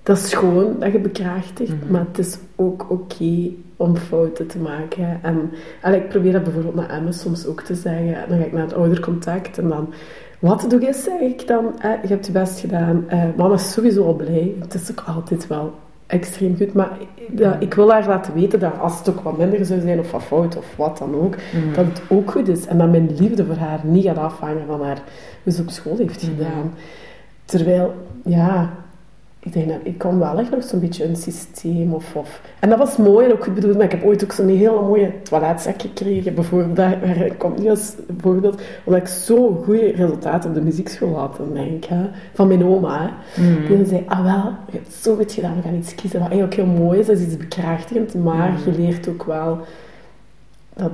dat 0.04 0.18
is 0.18 0.34
gewoon 0.34 0.76
dat 0.80 0.92
je 0.92 1.00
bekrachtigt, 1.00 1.82
Mhm. 1.82 1.92
maar 1.92 2.06
het 2.08 2.18
is 2.20 2.38
ook 2.56 2.86
oké 2.90 3.50
om 3.78 3.96
fouten 3.98 4.48
te 4.48 4.58
maken. 4.60 5.20
En 5.22 5.52
allee, 5.82 6.00
ik 6.00 6.10
probeer 6.10 6.32
dat 6.32 6.44
bijvoorbeeld 6.44 6.76
naar 6.76 6.90
Emma 6.90 7.12
soms 7.12 7.46
ook 7.46 7.62
te 7.62 7.76
zeggen. 7.76 8.30
Dan 8.30 8.38
ga 8.38 8.44
ik 8.46 8.52
naar 8.52 8.62
het 8.64 8.74
oudercontact 8.74 9.58
en 9.58 9.70
dan... 9.70 9.94
Wat 10.40 10.66
doe 10.70 10.82
je, 10.82 10.94
zeg 10.94 11.20
ik 11.20 11.48
dan? 11.48 11.80
Eh, 11.80 11.92
je 12.02 12.08
hebt 12.08 12.26
je 12.26 12.32
best 12.32 12.60
gedaan. 12.60 13.04
Eh, 13.08 13.24
mama 13.38 13.54
is 13.54 13.72
sowieso 13.72 14.06
al 14.06 14.14
blij. 14.16 14.56
Het 14.60 14.74
is 14.74 14.92
ook 14.92 15.04
altijd 15.08 15.48
wel 15.48 15.74
extreem 16.08 16.56
goed. 16.58 16.74
Maar 16.74 16.90
ja, 17.36 17.58
ik 17.60 17.74
wil 17.74 17.92
haar 17.92 18.08
laten 18.08 18.34
weten 18.34 18.60
dat 18.60 18.80
als 18.80 18.98
het 19.00 19.10
ook 19.10 19.20
wat 19.20 19.38
minder 19.38 19.66
zou 19.66 19.80
zijn 19.82 20.00
of 20.00 20.12
wat 20.12 20.24
fout 20.24 20.58
of 20.58 20.76
wat 20.76 20.98
dan 20.98 21.16
ook, 21.16 21.36
Mhm. 21.36 21.74
dat 21.74 21.86
het 21.86 22.02
ook 22.10 22.32
goed 22.32 22.48
is. 22.48 22.66
En 22.68 22.78
dat 22.78 22.92
mijn 22.92 23.16
liefde 23.16 23.46
voor 23.46 23.56
haar 23.56 23.80
niet 23.84 24.04
gaat 24.06 24.18
afhangen 24.18 24.66
van 24.68 24.84
haar, 24.84 25.02
ze 25.52 25.62
op 25.62 25.70
school 25.70 25.98
heeft 25.98 26.22
Mhm. 26.24 26.32
gedaan. 26.32 26.74
Terwijl, 27.46 27.94
ja, 28.24 28.70
ik 29.46 29.54
denk 29.54 29.68
dat 29.70 29.78
ik 29.84 29.98
kom 29.98 30.20
wel 30.20 30.40
echt 30.40 30.52
nog 30.52 30.64
zo'n 30.64 30.80
beetje 30.80 31.06
een 31.06 31.16
systeem 31.16 31.94
of, 31.94 32.16
of... 32.16 32.42
En 32.60 32.70
dat 32.70 32.78
was 32.78 32.98
mooi 32.98 33.26
en 33.26 33.32
ook 33.32 33.44
goed 33.44 33.54
bedoeld, 33.54 33.76
maar 33.76 33.86
ik 33.86 33.92
heb 33.92 34.04
ooit 34.04 34.24
ook 34.24 34.32
zo'n 34.32 34.48
hele 34.48 34.82
mooie 34.82 35.22
toiletzak 35.24 35.82
gekregen, 35.82 36.34
bijvoorbeeld. 36.36 36.76
Daar, 36.76 37.00
daar 37.18 37.36
komt 37.38 37.60
niet 37.60 37.70
als 37.70 37.94
voorbeeld, 38.22 38.62
omdat 38.84 39.02
ik 39.02 39.08
zo 39.08 39.62
goede 39.66 39.92
resultaten 39.92 40.50
op 40.50 40.56
de 40.56 40.62
muziekschool 40.62 41.16
had, 41.18 41.40
denk 41.54 41.84
ik, 41.84 41.86
hè, 41.90 42.06
van 42.34 42.48
mijn 42.48 42.66
oma. 42.66 43.12
Mhm. 43.38 43.76
Die 43.76 43.86
zei, 43.86 44.04
ah 44.08 44.24
wel, 44.24 44.52
je 44.72 44.78
hebt 44.78 44.94
zo 44.94 45.16
goed 45.16 45.32
gedaan, 45.32 45.56
we 45.56 45.62
gaan 45.62 45.76
iets 45.76 45.96
kiezen 45.96 46.20
wat 46.20 46.30
eigenlijk 46.30 46.60
heel 46.62 46.84
mooi 46.84 47.00
is, 47.00 47.06
dat 47.06 47.18
is 47.18 47.24
iets 47.26 47.38
bekrachtigend, 47.38 48.14
maar 48.16 48.52
Mhm. 48.52 48.70
je 48.70 48.78
leert 48.82 49.08
ook 49.10 49.24
wel 49.24 49.60
dat 50.76 50.92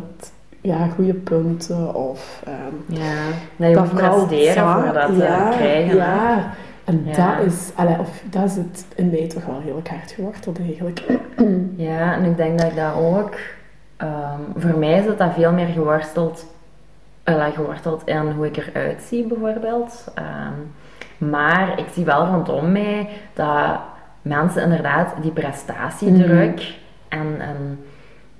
ja, 0.61 0.87
goede 0.87 1.13
punten 1.13 1.95
of... 1.95 2.41
ehm, 2.45 2.99
Ja, 3.01 3.15
dat 3.55 3.69
je 3.69 3.75
moet 3.77 3.93
presteren 3.93 4.83
voor 4.83 4.93
dat 4.93 5.07
te 5.07 5.17
ja, 5.23 5.49
krijgen. 5.49 6.01
hè. 6.01 6.41
En 6.89 7.03
Ja. 7.05 7.35
dat 7.35 7.45
is... 7.45 7.71
Allee, 7.75 7.99
of, 7.99 8.23
dat 8.29 8.43
is 8.43 8.55
het 8.55 8.85
in 8.95 9.09
mij 9.09 9.27
toch 9.27 9.45
wel 9.45 9.59
heel 9.59 9.81
hard 9.89 10.11
geworteld 10.11 10.59
eigenlijk. 10.59 11.03
Ja, 11.75 12.13
en 12.13 12.23
ik 12.23 12.37
denk 12.37 12.59
dat 12.59 12.69
ik 12.69 12.75
dat 12.75 12.93
ook... 12.95 13.37
ehm, 13.97 14.41
voor 14.55 14.79
mij 14.79 14.99
is 14.99 15.05
het 15.05 15.17
dat 15.17 15.33
veel 15.33 15.51
meer 15.51 15.67
geworteld, 15.67 16.45
uh, 17.25 17.45
geworteld 17.53 18.01
in 18.05 18.17
hoe 18.17 18.45
ik 18.45 18.57
eruit 18.57 19.01
zie, 19.01 19.27
bijvoorbeeld. 19.27 20.11
Ehm, 20.15 21.29
maar 21.29 21.79
ik 21.79 21.85
zie 21.93 22.05
wel 22.05 22.25
rondom 22.25 22.71
mij 22.71 23.09
dat 23.33 23.79
mensen 24.21 24.63
inderdaad 24.63 25.13
die 25.21 25.31
prestatiedruk 25.31 26.77
en, 27.07 27.35
en, 27.39 27.79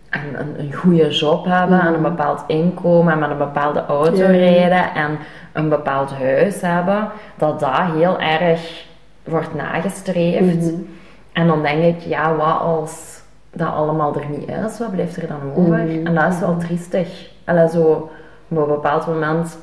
en 0.09 0.39
een, 0.39 0.59
een 0.59 0.73
goede 0.73 1.07
job 1.09 1.45
hebben 1.45 1.79
en 1.81 1.93
een 1.93 2.01
bepaald 2.01 2.43
inkomen 2.47 3.13
en 3.13 3.19
met 3.19 3.29
een 3.29 3.37
bepaalde 3.37 3.85
auto 3.85 4.15
Ja. 4.15 4.27
rijden 4.27 4.93
en 4.93 5.17
een 5.53 5.69
bepaald 5.69 6.11
huis 6.11 6.61
hebben, 6.61 7.09
dat 7.37 7.59
dat 7.59 7.81
heel 7.95 8.19
erg 8.19 8.85
wordt 9.23 9.55
nagestreefd. 9.55 10.71
Mhm. 10.71 10.81
En 11.33 11.47
dan 11.47 11.61
denk 11.61 11.83
ik, 11.95 11.99
ja, 12.01 12.35
wat 12.35 12.59
als 12.59 13.21
dat 13.53 13.73
allemaal 13.73 14.15
er 14.15 14.29
niet 14.29 14.49
is, 14.65 14.79
wat 14.79 14.91
blijft 14.91 15.15
er 15.17 15.27
dan 15.27 15.41
over? 15.55 15.77
Mhm. 15.77 16.05
En 16.05 16.15
dat 16.15 16.33
is 16.33 16.39
wel 16.39 16.57
triestig. 16.57 17.29
Allee, 17.45 17.69
zo, 17.69 18.11
op 18.47 18.57
een 18.57 18.67
bepaald 18.67 19.07
moment 19.07 19.57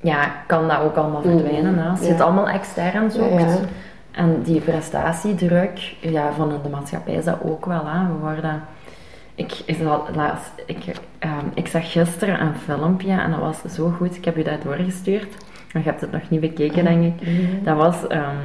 ja, 0.00 0.18
kan 0.46 0.68
dat 0.68 0.80
ook 0.80 0.96
allemaal 0.96 1.22
verdwijnen. 1.22 1.78
Hè. 1.78 1.90
Als 1.90 1.98
je 2.00 2.06
Ja. 2.06 2.12
het 2.12 2.20
allemaal 2.20 2.48
extern 2.48 3.10
zoekt. 3.10 3.40
Ja. 3.40 3.56
En 4.10 4.42
die 4.42 4.60
prestatiedruk, 4.60 5.94
ja, 6.00 6.32
van 6.32 6.52
de 6.62 6.68
maatschappij 6.68 7.14
is 7.14 7.24
dat 7.24 7.36
ook 7.44 7.66
wel. 7.66 7.82
Hè. 7.86 8.06
We 8.06 8.18
worden... 8.20 8.62
Ik, 9.34 9.62
laatst, 10.14 10.52
ik, 10.66 10.78
ehm, 11.18 11.46
ik 11.54 11.66
zag 11.66 11.92
gisteren 11.92 12.40
een 12.40 12.54
filmpje 12.54 13.12
en 13.12 13.30
dat 13.30 13.40
was 13.40 13.74
zo 13.74 13.88
goed. 13.88 14.16
Ik 14.16 14.24
heb 14.24 14.36
je 14.36 14.44
dat 14.44 14.62
doorgestuurd. 14.62 15.34
Maar 15.72 15.82
je 15.82 15.88
hebt 15.88 16.00
het 16.00 16.12
nog 16.12 16.30
niet 16.30 16.40
bekeken, 16.40 16.84
denk 16.84 17.04
ik. 17.04 17.28
Dat 17.64 17.76
was 17.76 18.06
ehm, 18.06 18.36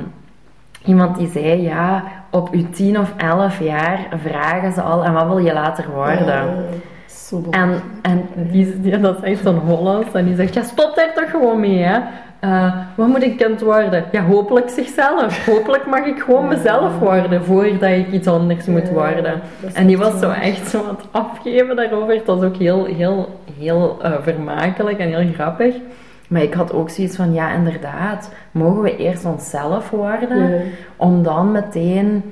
iemand 0.86 1.18
die 1.18 1.30
zei, 1.30 1.62
ja, 1.62 2.04
op 2.32 2.54
je 2.54 2.70
tien 2.70 3.00
of 3.00 3.14
elf 3.18 3.60
jaar 3.60 4.08
vragen 4.24 4.72
ze 4.72 4.82
al, 4.82 5.04
en 5.04 5.14
wat 5.14 5.28
wil 5.28 5.38
je 5.38 5.54
later 5.54 5.90
worden? 5.90 6.66
Zo 7.06 7.44
En, 7.52 7.82
en 8.02 8.26
die, 8.36 8.82
die, 8.82 9.00
dat 9.00 9.18
is 9.18 9.24
echt 9.24 9.44
zo'n 9.44 9.58
Hollands. 9.58 10.14
En 10.14 10.26
die 10.26 10.36
zegt, 10.36 10.54
ja, 10.54 10.64
stop 10.64 10.96
daar 10.96 11.14
toch 11.14 11.30
gewoon 11.30 11.60
mee, 11.60 11.84
hè. 11.84 12.00
Eh, 12.40 12.74
wat 12.96 13.08
moet 13.08 13.24
ik 13.24 13.38
kind 13.38 13.62
worden? 13.62 14.06
Ja, 14.12 14.24
hopelijk 14.24 14.70
zichzelf. 14.70 15.46
Hopelijk 15.46 15.86
mag 15.86 16.06
ik 16.06 16.20
gewoon 16.20 16.48
mezelf 16.48 17.00
worden, 17.00 17.44
voordat 17.44 17.90
ik 17.90 18.12
iets 18.12 18.28
anders 18.28 18.66
moet 18.66 18.90
worden. 18.90 19.42
En 19.74 19.88
die 19.88 19.98
was 19.98 20.20
zo 20.20 20.30
echt 20.30 20.70
zo 20.70 20.80
aan 20.80 20.96
het 20.96 21.06
afgeven 21.12 21.76
daarover. 21.76 22.14
Het 22.14 22.26
was 22.26 22.42
ook 22.42 22.56
heel, 22.56 22.86
heel, 22.86 23.40
heel 23.60 23.98
eh, 24.02 24.12
vermakelijk 24.22 25.00
en 25.00 25.08
heel 25.08 25.34
grappig. 25.34 25.76
Maar 26.28 26.42
ik 26.42 26.54
had 26.54 26.74
ook 26.74 26.90
zoiets 26.90 27.16
van, 27.16 27.34
ja, 27.34 27.54
inderdaad, 27.54 28.32
mogen 28.52 28.82
we 28.82 28.98
eerst 28.98 29.26
onszelf 29.26 29.90
worden, 29.90 30.62
om 30.96 31.24
dan 31.24 31.52
meteen, 31.52 32.24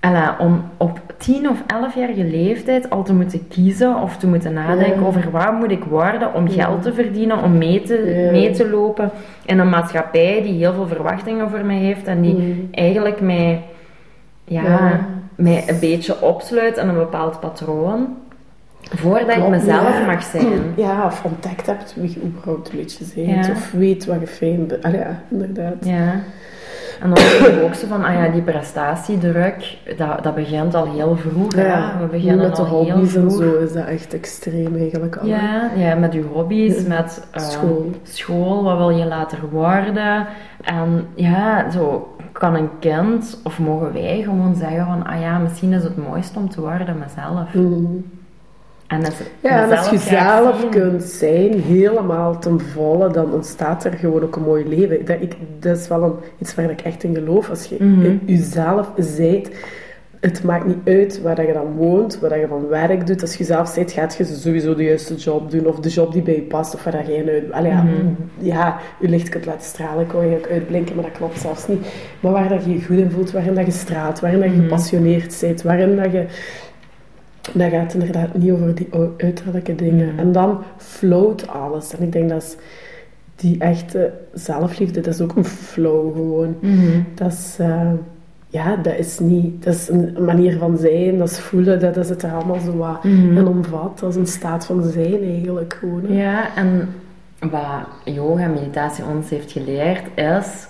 alla, 0.00 0.36
om 0.38 0.62
op 0.76 1.00
10 1.16 1.48
of 1.48 1.62
11-jarige 1.66 2.24
leeftijd 2.24 2.90
al 2.90 3.02
te 3.02 3.14
moeten 3.14 3.48
kiezen 3.48 3.96
of 4.02 4.16
te 4.16 4.26
moeten 4.26 4.52
nadenken 4.52 5.00
Ja. 5.00 5.06
over 5.06 5.30
wat 5.30 5.52
moet 5.52 5.70
ik 5.70 5.84
worden 5.84 6.34
om 6.34 6.48
Ja. 6.48 6.64
geld 6.64 6.82
te 6.82 6.92
verdienen, 6.94 7.42
om 7.42 7.58
mee 7.58 7.82
te, 7.82 8.22
Ja. 8.24 8.30
mee 8.30 8.50
te 8.50 8.68
lopen 8.70 9.10
in 9.46 9.58
een 9.58 9.68
maatschappij 9.68 10.42
die 10.42 10.52
heel 10.58 10.72
veel 10.72 10.86
verwachtingen 10.86 11.50
voor 11.50 11.64
mij 11.64 11.76
heeft 11.78 12.06
en 12.06 12.20
die 12.20 12.68
eigenlijk 12.72 13.20
mij, 13.20 13.62
ja, 14.44 15.00
mij 15.34 15.64
een 15.66 15.78
beetje 15.80 16.22
opsluit 16.22 16.76
in 16.76 16.88
een 16.88 16.94
bepaald 16.94 17.40
patroon. 17.40 18.06
Voordat 18.94 19.36
ik 19.36 19.48
mezelf 19.48 20.06
mag 20.06 20.22
zijn. 20.22 20.46
Ja, 20.76 21.04
of 21.06 21.24
ontdekt 21.24 21.66
hebt 21.66 21.94
wie 21.96 22.10
je 22.10 22.20
überhaupt 22.22 22.70
een 22.72 22.76
beetje 22.78 23.04
bent. 23.26 23.50
Of 23.50 23.70
weet 23.70 24.06
wat 24.06 24.20
je 24.20 24.26
fijn 24.26 24.66
bent. 24.66 24.84
Ah 24.84 24.92
ja, 24.94 25.20
inderdaad. 25.30 25.74
Ja. 25.80 26.14
En 27.00 27.10
dan 27.10 27.14
denk 27.40 27.56
ik 27.56 27.62
ook 27.62 27.74
zo 27.74 27.86
van, 27.86 28.04
ah 28.04 28.14
ja, 28.14 28.28
die 28.28 28.42
prestatiedruk, 28.42 29.76
dat, 29.96 30.22
dat 30.22 30.34
begint 30.34 30.74
al 30.74 30.92
heel 30.92 31.16
vroeg. 31.16 31.54
Ja, 31.54 31.96
We 32.00 32.06
beginnen 32.06 32.46
met 32.46 32.56
de 32.56 32.62
al 32.62 32.68
heel 32.68 32.92
hobby's 32.94 33.14
en 33.14 33.30
vroeg. 33.30 33.42
zo 33.42 33.58
is 33.58 33.72
dat 33.72 33.86
echt 33.86 34.14
extreem 34.14 34.76
eigenlijk 34.76 35.16
al. 35.16 35.26
Ja, 35.26 35.70
ja, 35.76 35.94
met 35.94 36.12
je 36.12 36.22
hobby's, 36.32 36.86
met 36.86 37.28
eh, 37.32 37.42
School. 37.42 37.90
school, 38.02 38.62
wat 38.62 38.76
wil 38.76 38.90
je 38.90 39.06
later 39.06 39.38
worden? 39.50 40.26
En 40.62 41.06
ja, 41.14 41.70
zo 41.70 42.14
kan 42.32 42.54
een 42.54 42.70
kind, 42.78 43.40
of 43.44 43.58
mogen 43.58 43.92
wij 43.92 44.22
gewoon 44.24 44.54
zeggen 44.54 44.86
van, 44.86 45.06
ah 45.06 45.20
ja, 45.20 45.38
misschien 45.38 45.72
is 45.72 45.82
het 45.82 45.96
mooist 45.96 46.36
om 46.36 46.48
te 46.48 46.60
worden 46.60 46.98
mezelf. 46.98 47.54
Mhm. 47.54 47.84
En 48.90 49.04
als, 49.04 49.14
Ja, 49.40 49.62
en 49.70 49.78
als 49.78 49.90
je 49.90 49.98
zelf 49.98 50.68
kunt 50.68 51.02
zijn, 51.02 51.60
helemaal 51.60 52.38
ten 52.38 52.60
volle, 52.60 53.10
dan 53.12 53.32
ontstaat 53.32 53.84
er 53.84 53.92
gewoon 53.92 54.22
ook 54.22 54.36
een 54.36 54.42
mooi 54.42 54.68
leven. 54.68 55.04
Dat, 55.04 55.16
ik, 55.20 55.36
dat 55.58 55.76
is 55.78 55.88
wel 55.88 56.02
een, 56.02 56.12
iets 56.38 56.54
waar 56.54 56.70
ik 56.70 56.80
echt 56.80 57.02
in 57.02 57.14
geloof. 57.14 57.50
Als 57.50 57.64
je 57.64 57.76
Mhm. 57.84 58.16
jezelf 58.24 58.92
zijt, 58.96 59.50
het 60.20 60.42
maakt 60.44 60.66
niet 60.66 60.76
uit 60.84 61.22
waar 61.22 61.34
dat 61.34 61.46
je 61.46 61.52
dan 61.52 61.72
woont, 61.76 62.18
waar 62.20 62.30
dat 62.30 62.38
je 62.38 62.46
van 62.46 62.68
werk 62.68 63.06
doet. 63.06 63.20
Als 63.22 63.34
je 63.36 63.44
zelf 63.44 63.68
zijt, 63.68 63.92
gaat 63.92 64.16
je 64.16 64.24
sowieso 64.24 64.74
de 64.74 64.82
juiste 64.84 65.14
job 65.14 65.50
doen, 65.50 65.66
of 65.66 65.78
de 65.80 65.88
job 65.88 66.12
die 66.12 66.22
bij 66.22 66.34
je 66.34 66.42
past, 66.42 66.74
of 66.74 66.84
waar 66.84 67.10
je 67.10 67.24
uit... 67.32 67.52
Allee, 67.52 67.72
Mhm. 67.72 67.86
ja, 68.38 68.76
je 69.00 69.08
licht 69.08 69.28
kunt 69.28 69.46
laten 69.46 69.66
stralen, 69.66 70.06
wou 70.12 70.26
je 70.26 70.36
ook 70.36 70.48
uitblinken, 70.50 70.94
maar 70.94 71.04
dat 71.04 71.16
klopt 71.16 71.38
zelfs 71.40 71.68
niet. 71.68 71.86
Maar 72.20 72.32
waar 72.32 72.48
dat 72.48 72.64
je 72.64 72.72
je 72.72 72.82
goed 72.84 72.96
in 72.98 73.10
voelt, 73.10 73.30
waarin 73.30 73.54
dat 73.54 73.66
je 73.66 73.72
straalt, 73.72 74.20
waarin 74.20 74.40
dat 74.40 74.48
je 74.48 74.54
Mhm. 74.54 74.62
gepassioneerd 74.64 75.38
bent, 75.40 75.62
waarin 75.62 75.96
dat 75.96 76.12
je... 76.12 76.24
Dat 77.54 77.70
gaat 77.70 77.92
inderdaad 77.94 78.34
niet 78.34 78.50
over 78.52 78.74
die 78.74 78.88
uiterlijke 79.16 79.74
dingen. 79.74 80.18
En 80.18 80.32
dan 80.32 80.58
float 80.76 81.48
alles. 81.48 81.94
En 81.96 82.02
ik 82.02 82.12
denk 82.12 82.28
dat 82.30 82.42
is 82.42 82.56
die 83.36 83.58
echte 83.58 84.12
zelfliefde, 84.34 85.00
dat 85.00 85.14
is 85.14 85.20
ook 85.20 85.36
een 85.36 85.44
flow 85.44 86.14
gewoon. 86.14 86.56
Mhm. 86.60 87.00
Dat 87.14 87.32
is, 87.32 87.56
eh, 87.58 87.90
ja, 88.48 88.76
dat 88.76 88.98
is 88.98 89.18
niet, 89.18 89.64
dat 89.64 89.74
is 89.74 89.88
een 89.88 90.16
manier 90.24 90.58
van 90.58 90.76
zijn, 90.78 91.18
dat 91.18 91.30
is 91.30 91.38
voelen, 91.38 91.80
dat 91.80 91.96
is 91.96 92.08
het 92.08 92.22
er 92.22 92.32
allemaal 92.32 92.60
zo 92.60 92.76
wat 92.76 93.04
in 93.04 93.46
omvat. 93.46 93.98
Dat 93.98 94.10
is 94.10 94.16
een 94.16 94.26
staat 94.26 94.66
van 94.66 94.82
zijn 94.82 95.22
eigenlijk 95.22 95.76
gewoon. 95.80 96.04
hè. 96.06 96.20
Ja, 96.22 96.56
en 96.56 96.88
wat 97.50 97.86
yoga 98.14 98.42
en 98.42 98.52
meditatie 98.52 99.04
ons 99.04 99.30
heeft 99.30 99.52
geleerd 99.52 100.02
is 100.14 100.68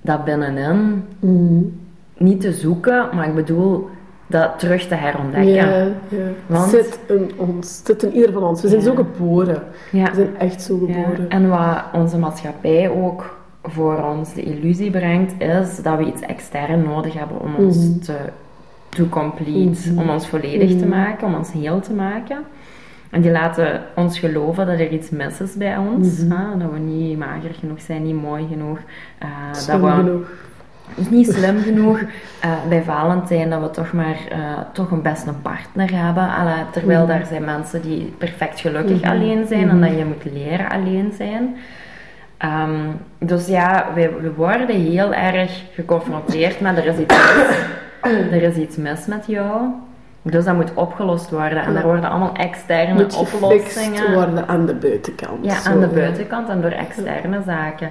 dat 0.00 0.24
binnenin 0.24 1.02
Mhm. 1.20 1.62
niet 2.18 2.40
te 2.40 2.52
zoeken, 2.52 3.08
maar 3.14 3.28
ik 3.28 3.34
bedoel 3.34 3.88
dat 4.40 4.58
terug 4.58 4.86
te 4.86 4.94
herontdekken. 4.94 5.52
Ja, 5.54 5.76
ja. 6.08 6.18
Want- 6.46 6.70
Zit 6.70 6.98
in 7.06 7.30
ons, 7.36 7.80
zit 7.84 8.02
in 8.02 8.12
ieder 8.12 8.32
van 8.32 8.42
ons. 8.42 8.62
We 8.62 8.68
zijn 8.68 8.80
Ja. 8.80 8.86
zo 8.86 8.94
geboren. 8.94 9.62
Ja. 9.92 10.04
We 10.04 10.14
zijn 10.14 10.38
echt 10.38 10.62
zo 10.62 10.78
geboren. 10.78 11.28
En 11.28 11.48
wat 11.48 11.82
onze 11.92 12.18
maatschappij 12.18 12.88
ook 12.90 13.38
voor 13.62 14.02
ons 14.04 14.34
de 14.34 14.42
illusie 14.42 14.90
brengt, 14.90 15.42
is 15.42 15.82
dat 15.82 15.98
we 15.98 16.04
iets 16.04 16.20
extern 16.22 16.82
nodig 16.82 17.14
hebben 17.14 17.40
om 17.40 17.54
ons 17.54 17.76
Mhm. 17.88 17.98
te 17.98 18.16
to 18.88 19.04
complete, 19.08 19.90
Mhm. 19.92 19.98
om 20.02 20.10
ons 20.10 20.26
volledig 20.26 20.68
te 20.68 20.86
Mhm. 20.86 20.88
maken, 20.88 21.26
om 21.26 21.34
ons 21.34 21.52
heel 21.52 21.80
te 21.80 21.92
maken. 21.92 22.38
En 23.10 23.20
die 23.20 23.30
laten 23.30 23.82
ons 23.96 24.18
geloven 24.18 24.66
dat 24.66 24.78
er 24.78 24.90
iets 24.90 25.10
mis 25.10 25.40
is 25.40 25.54
bij 25.56 25.76
ons. 25.76 26.18
Hè, 26.18 26.58
Dat 26.58 26.70
we 26.72 26.78
niet 26.78 27.18
mager 27.18 27.54
genoeg 27.60 27.80
zijn, 27.80 28.02
niet 28.02 28.22
mooi 28.22 28.46
genoeg. 28.50 28.78
Slim 29.52 29.80
dat 29.80 29.90
we 29.90 29.96
genoeg. 29.96 30.26
Dus 30.94 31.10
niet 31.10 31.32
slim 31.32 31.62
genoeg. 31.62 32.00
Eh, 32.40 32.50
bij 32.68 32.82
Valentijn 32.82 33.50
dat 33.50 33.60
we 33.60 33.70
toch 33.70 33.92
maar 33.92 34.16
eh, 34.30 34.38
toch 34.72 34.90
een 34.90 35.02
best 35.02 35.26
een 35.26 35.42
partner 35.42 35.90
hebben. 36.04 36.22
Alla, 36.34 36.66
terwijl 36.70 36.98
Mhm. 36.98 37.08
daar 37.08 37.26
zijn 37.26 37.44
mensen 37.44 37.82
die 37.82 38.14
perfect 38.18 38.60
gelukkig 38.60 39.00
Mhm. 39.00 39.10
alleen 39.10 39.46
zijn 39.46 39.68
en 39.68 39.78
Mhm. 39.78 39.88
dat 39.88 39.98
je 39.98 40.04
moet 40.04 40.32
leren 40.32 40.68
alleen 40.68 41.12
zijn. 41.16 41.56
Ehm, 42.38 42.70
dus 43.18 43.46
ja, 43.46 43.86
we, 43.94 44.10
we 44.20 44.32
worden 44.34 44.76
heel 44.80 45.14
erg 45.14 45.62
geconfronteerd 45.74 46.60
met 46.60 46.76
er 46.76 46.86
is 46.86 46.96
iets 46.98 47.14
mis. 47.16 47.56
er 48.32 48.42
is 48.42 48.56
iets 48.56 48.76
mis 48.76 49.06
met 49.06 49.24
jou. 49.26 49.60
Dus 50.22 50.44
dat 50.44 50.54
moet 50.54 50.74
opgelost 50.74 51.30
worden. 51.30 51.62
En 51.62 51.72
Ja. 51.72 51.78
er 51.78 51.84
worden 51.84 52.10
allemaal 52.10 52.34
externe 52.34 52.94
Moet 52.94 53.16
oplossingen. 53.16 54.12
worden 54.14 54.48
aan 54.48 54.66
de 54.66 54.74
buitenkant. 54.74 55.44
Ja, 55.44 55.54
Zo, 55.54 55.70
aan 55.70 55.80
de 55.80 55.86
buitenkant 55.86 56.48
en 56.48 56.60
door 56.60 56.70
externe 56.70 57.38
zaken. 57.46 57.90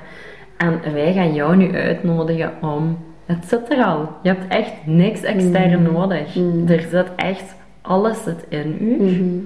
En 0.63 0.93
wij 0.93 1.13
gaan 1.13 1.33
jou 1.33 1.55
nu 1.55 1.75
uitnodigen 1.75 2.51
om... 2.61 2.97
Het 3.25 3.45
zit 3.45 3.71
er 3.71 3.83
al. 3.83 4.09
Je 4.21 4.29
hebt 4.29 4.47
echt 4.47 4.71
niks 4.85 5.21
extern 5.23 5.81
Mm. 5.83 5.91
nodig. 5.93 6.35
Mm. 6.35 6.67
Er 6.67 6.79
zit 6.89 7.07
echt... 7.15 7.55
Alles 7.81 8.23
zit 8.23 8.45
in 8.49 8.77
u. 8.81 9.03
Mhm. 9.03 9.39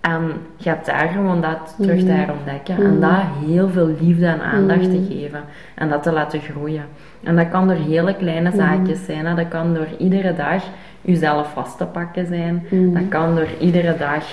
En 0.00 0.32
hebt 0.62 0.86
daar 0.86 1.08
gewoon 1.08 1.40
dat 1.40 1.74
terug 1.80 1.98
te 1.98 2.04
Mhm. 2.04 2.14
herontdekken. 2.16 2.76
En 2.84 3.00
daar 3.00 3.26
heel 3.46 3.68
veel 3.68 3.90
liefde 4.00 4.26
en 4.26 4.40
aandacht 4.42 4.90
te 4.90 5.06
geven. 5.10 5.40
En 5.74 5.88
dat 5.88 6.02
te 6.02 6.12
laten 6.12 6.40
groeien. 6.40 6.84
En 7.24 7.36
dat 7.36 7.48
kan 7.48 7.66
door 7.68 7.76
hele 7.76 8.14
kleine 8.14 8.50
zaakjes 8.54 9.04
zijn. 9.04 9.26
Hè. 9.26 9.34
Dat 9.34 9.48
kan 9.48 9.74
door 9.74 9.86
iedere 9.98 10.34
dag 10.34 10.62
jezelf 11.00 11.52
vast 11.52 11.78
te 11.78 11.84
pakken 11.86 12.26
zijn. 12.26 12.66
Dat 12.70 13.08
kan 13.08 13.34
door 13.34 13.48
iedere 13.60 13.96
dag 13.98 14.24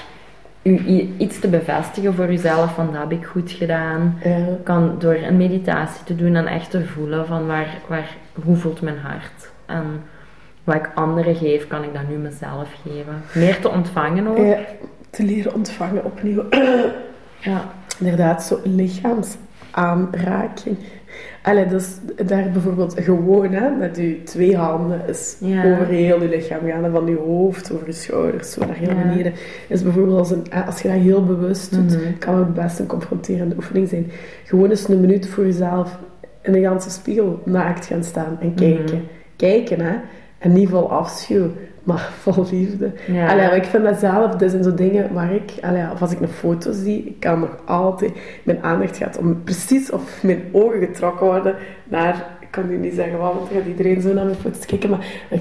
u 0.65 1.09
iets 1.17 1.39
te 1.39 1.47
bevestigen 1.47 2.13
voor 2.13 2.31
jezelf. 2.31 2.73
Van 2.73 2.91
dat 2.91 3.01
heb 3.01 3.11
ik 3.11 3.25
goed 3.25 3.51
gedaan. 3.51 4.17
Ja. 4.23 4.45
kan 4.63 4.95
door 4.99 5.15
een 5.15 5.37
meditatie 5.37 6.03
te 6.03 6.15
doen 6.15 6.35
en 6.35 6.47
echt 6.47 6.69
te 6.69 6.85
voelen 6.85 7.27
van 7.27 7.47
waar, 7.47 7.77
waar, 7.87 8.15
hoe 8.43 8.55
voelt 8.55 8.81
mijn 8.81 8.97
hart. 8.97 9.51
En 9.65 10.01
wat 10.63 10.75
ik 10.75 10.91
anderen 10.95 11.35
geef, 11.35 11.67
kan 11.67 11.83
ik 11.83 11.93
dat 11.93 12.07
nu 12.09 12.15
mezelf 12.15 12.69
geven. 12.83 13.21
Meer 13.33 13.59
te 13.59 13.69
ontvangen 13.69 14.27
ook. 14.27 14.37
Ja, 14.37 14.57
te 15.09 15.23
leren 15.23 15.53
ontvangen 15.53 16.05
opnieuw. 16.05 16.43
Ja. 17.39 17.61
Inderdaad, 17.99 18.43
zo 18.43 18.59
lichaamsaanraking. 18.63 20.77
Allee, 21.45 21.65
dus 21.67 21.87
daar 22.25 22.49
bijvoorbeeld 22.51 22.93
gewoon 22.99 23.51
hè, 23.53 23.69
met 23.69 23.95
je 23.97 24.23
twee 24.23 24.57
handen 24.57 25.01
is 25.07 25.35
Ja. 25.39 25.71
over 25.73 25.85
heel 25.87 26.21
je 26.21 26.29
lichaam 26.29 26.59
gaan. 26.67 26.91
Van 26.91 27.05
je 27.07 27.15
hoofd 27.17 27.71
over 27.73 27.85
je 27.87 27.93
schouders, 27.93 28.51
zo 28.51 28.65
naar 28.65 28.75
heel 28.75 28.89
Ja. 28.89 29.01
beneden. 29.07 29.33
Is 29.67 29.83
bijvoorbeeld 29.83 30.17
als, 30.17 30.31
een, 30.31 30.43
als 30.67 30.81
je 30.81 30.87
dat 30.87 30.97
heel 30.97 31.25
bewust 31.25 31.71
doet, 31.75 31.93
Mhm. 31.93 32.17
kan 32.19 32.37
het 32.37 32.53
best 32.53 32.79
een 32.79 32.85
confronterende 32.87 33.55
oefening 33.55 33.87
zijn. 33.89 34.11
Gewoon 34.45 34.69
eens 34.69 34.87
een 34.87 34.99
minuut 34.99 35.27
voor 35.27 35.43
jezelf 35.45 35.99
in 36.41 36.51
de 36.51 36.61
ganse 36.61 36.89
spiegel 36.89 37.39
naakt 37.43 37.85
gaan 37.85 38.03
staan 38.03 38.37
en 38.41 38.53
kijken. 38.53 38.83
Mhm. 38.95 39.03
Kijken, 39.35 39.79
hè. 39.79 39.93
En 40.37 40.53
niet 40.53 40.69
vol 40.69 40.91
afschuw, 40.91 41.47
maar 41.85 42.09
vol 42.21 42.45
liefde. 42.51 42.91
Ja. 43.07 43.29
Allee, 43.29 43.45
maar 43.45 43.55
ik 43.55 43.65
vind 43.65 43.83
dat 43.83 43.99
zelf, 43.99 44.35
dat 44.35 44.51
zijn 44.51 44.63
zo 44.63 44.73
dingen 44.73 45.13
waar 45.13 45.33
ik, 45.33 45.51
allee, 45.61 45.83
of 45.93 46.01
als 46.01 46.11
ik 46.11 46.19
een 46.19 46.27
foto 46.27 46.71
zie, 46.71 47.03
ik 47.03 47.19
kan 47.19 47.39
nog 47.39 47.57
altijd, 47.65 48.11
mijn 48.43 48.63
aandacht 48.63 48.97
gaat 48.97 49.17
om 49.17 49.43
precies 49.43 49.91
of 49.91 50.23
mijn 50.23 50.43
ogen 50.51 50.79
getrokken 50.79 51.25
worden 51.25 51.55
naar, 51.83 52.15
ik 52.39 52.47
kan 52.49 52.67
nu 52.67 52.77
niet 52.77 52.93
zeggen 52.93 53.17
want 53.17 53.33
dan 53.39 53.47
gaat 53.57 53.67
iedereen 53.67 54.01
zo 54.01 54.13
naar 54.13 54.25
mijn 54.25 54.37
foto's 54.37 54.65
kijken, 54.65 54.89
maar... 54.89 55.05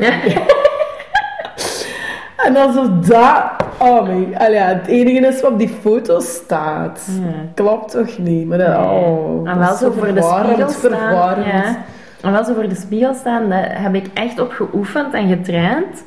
en 2.47 2.55
dan 2.55 2.73
zo 2.73 2.99
dat, 3.09 3.53
oh 3.79 4.09
my, 4.09 4.35
allee, 4.35 4.59
het 4.59 4.87
enige 4.87 5.27
is 5.27 5.41
wat 5.41 5.53
op 5.53 5.59
die 5.59 5.75
foto 5.81 6.21
staat. 6.21 7.09
Klopt 7.55 7.91
toch 7.91 8.19
niet? 8.19 8.47
Maar 8.47 8.59
dat, 8.59 8.77
oh, 8.77 9.49
en 9.49 9.59
dat 9.59 9.69
wel 9.69 9.75
zo 9.75 9.91
voor 9.91 10.15
de 10.15 10.23
spiegel 10.23 10.69
staan. 10.69 11.43
Ja. 11.43 11.85
En 12.21 12.33
wel 12.33 12.45
zo 12.45 12.55
voor 12.55 12.69
de 12.69 12.75
spiegel 12.75 13.15
staan, 13.15 13.49
daar 13.49 13.83
heb 13.83 13.95
ik 13.95 14.07
echt 14.15 14.41
op 14.41 14.53
geoefend 14.53 15.15
en 15.15 15.29
getraind. 15.29 16.05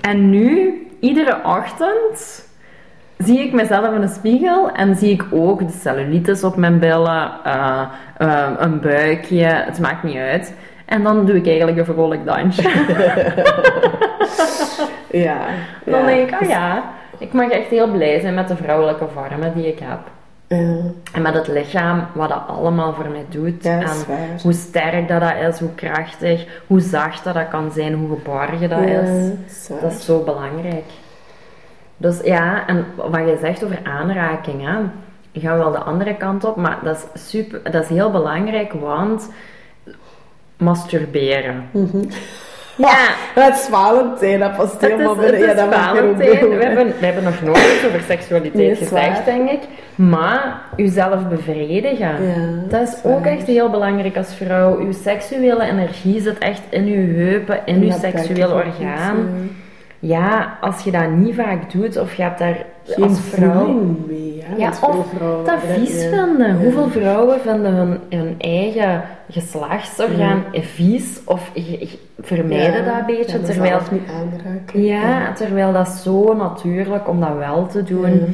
En 0.00 0.30
nu, 0.30 0.80
iedere 1.00 1.36
ochtend, 1.44 2.48
zie 3.18 3.38
ik 3.38 3.52
mezelf 3.52 3.94
in 3.94 4.00
de 4.00 4.08
spiegel 4.08 4.70
en 4.70 4.96
zie 4.96 5.10
ik 5.10 5.24
ook 5.30 5.58
de 5.58 5.78
cellulitis 5.80 6.44
op 6.44 6.56
mijn 6.56 6.78
billen, 6.78 7.30
eh, 7.44 7.82
eh, 8.16 8.50
een 8.58 8.80
buikje, 8.80 9.44
het 9.44 9.78
maakt 9.78 10.02
niet 10.02 10.16
uit. 10.16 10.54
En 10.84 11.02
dan 11.02 11.26
doe 11.26 11.36
ik 11.36 11.46
eigenlijk 11.46 11.78
een 11.78 11.84
vrolijk 11.84 12.24
dansje. 12.24 12.70
Ja. 15.12 15.38
Dan 15.84 16.00
ja. 16.00 16.06
denk 16.06 16.30
ik, 16.30 16.40
oh 16.40 16.48
ja, 16.48 16.82
ik 17.18 17.32
mag 17.32 17.50
echt 17.50 17.68
heel 17.68 17.90
blij 17.90 18.20
zijn 18.20 18.34
met 18.34 18.48
de 18.48 18.56
vrouwelijke 18.56 19.06
vormen 19.14 19.54
die 19.54 19.66
ik 19.66 19.78
heb. 19.78 20.00
En 21.12 21.22
met 21.22 21.34
het 21.34 21.48
lichaam, 21.48 22.06
wat 22.14 22.28
dat 22.28 22.42
allemaal 22.46 22.94
voor 22.94 23.08
mij 23.08 23.24
doet. 23.28 23.64
Ja, 23.64 23.80
en 23.80 24.38
hoe 24.42 24.52
sterk 24.52 25.08
dat, 25.08 25.20
dat 25.20 25.34
is, 25.54 25.58
hoe 25.58 25.74
krachtig, 25.74 26.46
hoe 26.66 26.80
zacht 26.80 27.24
dat, 27.24 27.34
dat 27.34 27.48
kan 27.48 27.70
zijn, 27.72 27.94
hoe 27.94 28.08
geborgen 28.08 28.68
dat 28.68 28.78
Ja, 28.78 29.00
is. 29.00 29.66
Dat 29.80 29.92
is 29.92 30.04
zo 30.04 30.22
belangrijk. 30.24 30.84
Dus 31.96 32.20
ja, 32.24 32.66
en 32.66 32.86
wat 32.96 33.20
je 33.20 33.38
zegt 33.40 33.64
over 33.64 33.78
aanraking, 33.84 34.62
hè. 34.66 34.78
Ik 35.32 35.42
ga 35.42 35.56
wel 35.56 35.70
de 35.70 35.78
andere 35.78 36.16
kant 36.16 36.44
op, 36.44 36.56
maar 36.56 36.78
dat 36.82 37.08
is, 37.14 37.28
super, 37.28 37.72
dat 37.72 37.82
is 37.82 37.88
heel 37.88 38.10
belangrijk, 38.10 38.72
want 38.72 39.28
masturberen. 40.56 41.68
Mhm. 41.70 42.04
Ja, 42.76 42.96
Het 43.34 43.54
is 43.54 43.66
Valentijn, 43.70 44.40
dat 44.40 44.56
past 44.56 44.72
het 44.72 44.82
is, 44.82 44.88
helemaal 44.88 45.16
het 45.16 45.30
binnen. 45.30 45.48
ja, 45.48 45.54
dat 45.54 45.64
je 45.64 45.70
Valentijn. 45.80 46.48
We 46.58 46.64
hebben, 46.64 46.86
we 47.00 47.06
hebben 47.06 47.24
nog 47.24 47.42
nooit 47.42 47.56
iets 47.74 47.86
over 47.86 48.00
seksualiteit 48.06 48.54
Nee, 48.54 48.76
gezegd, 48.76 49.24
denk 49.24 49.50
ik. 49.50 49.60
Maar 49.94 50.60
jezelf 50.76 51.28
bevredigen. 51.28 52.26
Ja, 52.26 52.68
Dat 52.68 52.88
is 52.88 52.94
ook 53.04 53.26
echt 53.26 53.46
heel 53.46 53.70
belangrijk 53.70 54.16
als 54.16 54.34
vrouw. 54.34 54.78
Uw 54.78 54.92
seksuele 54.92 55.64
energie 55.64 56.20
zit 56.20 56.38
echt 56.38 56.62
in 56.70 56.84
uw 56.86 57.14
heupen, 57.14 57.60
in 57.64 57.82
uw 57.82 57.88
Dat 57.88 57.98
seksueel 58.00 58.50
orgaan. 58.52 59.50
Ja, 59.98 60.58
als 60.60 60.84
je 60.84 60.90
dat 60.90 61.10
niet 61.10 61.34
vaak 61.34 61.72
doet, 61.72 61.96
of 61.96 62.14
je 62.14 62.22
hebt 62.22 62.38
daar. 62.38 62.56
Geen 62.84 63.04
als 63.04 63.20
vrouw... 63.20 63.64
voeling 63.64 63.96
mee, 64.06 64.42
hè. 64.44 64.56
Ja, 64.56 64.68
of 64.68 65.06
vrouwen 65.16 65.44
dat 65.44 65.58
vies 65.60 66.02
ja. 66.02 66.08
vinden. 66.08 66.48
Ja. 66.48 66.54
Hoeveel 66.64 66.88
vrouwen 66.88 67.40
vinden 67.40 67.74
hun, 67.74 67.98
hun 68.10 68.34
eigen 68.38 69.02
geslachtsorgaan 69.30 70.42
vies 70.52 71.20
of 71.24 71.50
vermijden 72.20 72.84
dat 72.84 72.94
een 72.98 73.06
beetje, 73.16 73.38
Ja, 73.38 73.44
terwijl... 73.44 73.70
zelf 73.70 73.90
niet 73.90 74.02
aanraken. 74.08 74.82
Ja, 74.82 75.32
terwijl 75.32 75.72
dat 75.72 75.88
zo 75.88 76.34
natuurlijk 76.34 77.08
om 77.08 77.20
dat 77.20 77.36
wel 77.38 77.66
te 77.66 77.82
doen, 77.82 78.10
Ja. 78.14 78.24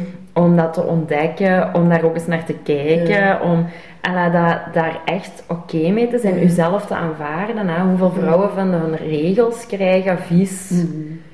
om 0.42 0.56
dat 0.56 0.72
te 0.74 0.82
ontdekken, 0.82 1.70
om 1.74 1.88
daar 1.88 2.02
ook 2.04 2.14
eens 2.14 2.26
naar 2.26 2.44
te 2.44 2.54
kijken, 2.62 3.40
om 3.42 3.66
en 4.00 4.32
dat, 4.32 4.58
daar 4.74 5.00
echt 5.04 5.44
oké 5.48 5.90
mee 5.90 6.08
te 6.08 6.18
zijn, 6.18 6.34
Ja. 6.34 6.40
jezelf 6.40 6.86
te 6.86 6.94
aanvaarden. 6.94 7.68
Hè. 7.68 7.82
Hoeveel 7.82 8.10
vrouwen 8.10 8.50
vinden 8.52 8.80
hun 8.80 8.96
regels 8.96 9.66
krijgen 9.66 10.18
vies, 10.18 10.70
Mhm. 10.70 10.86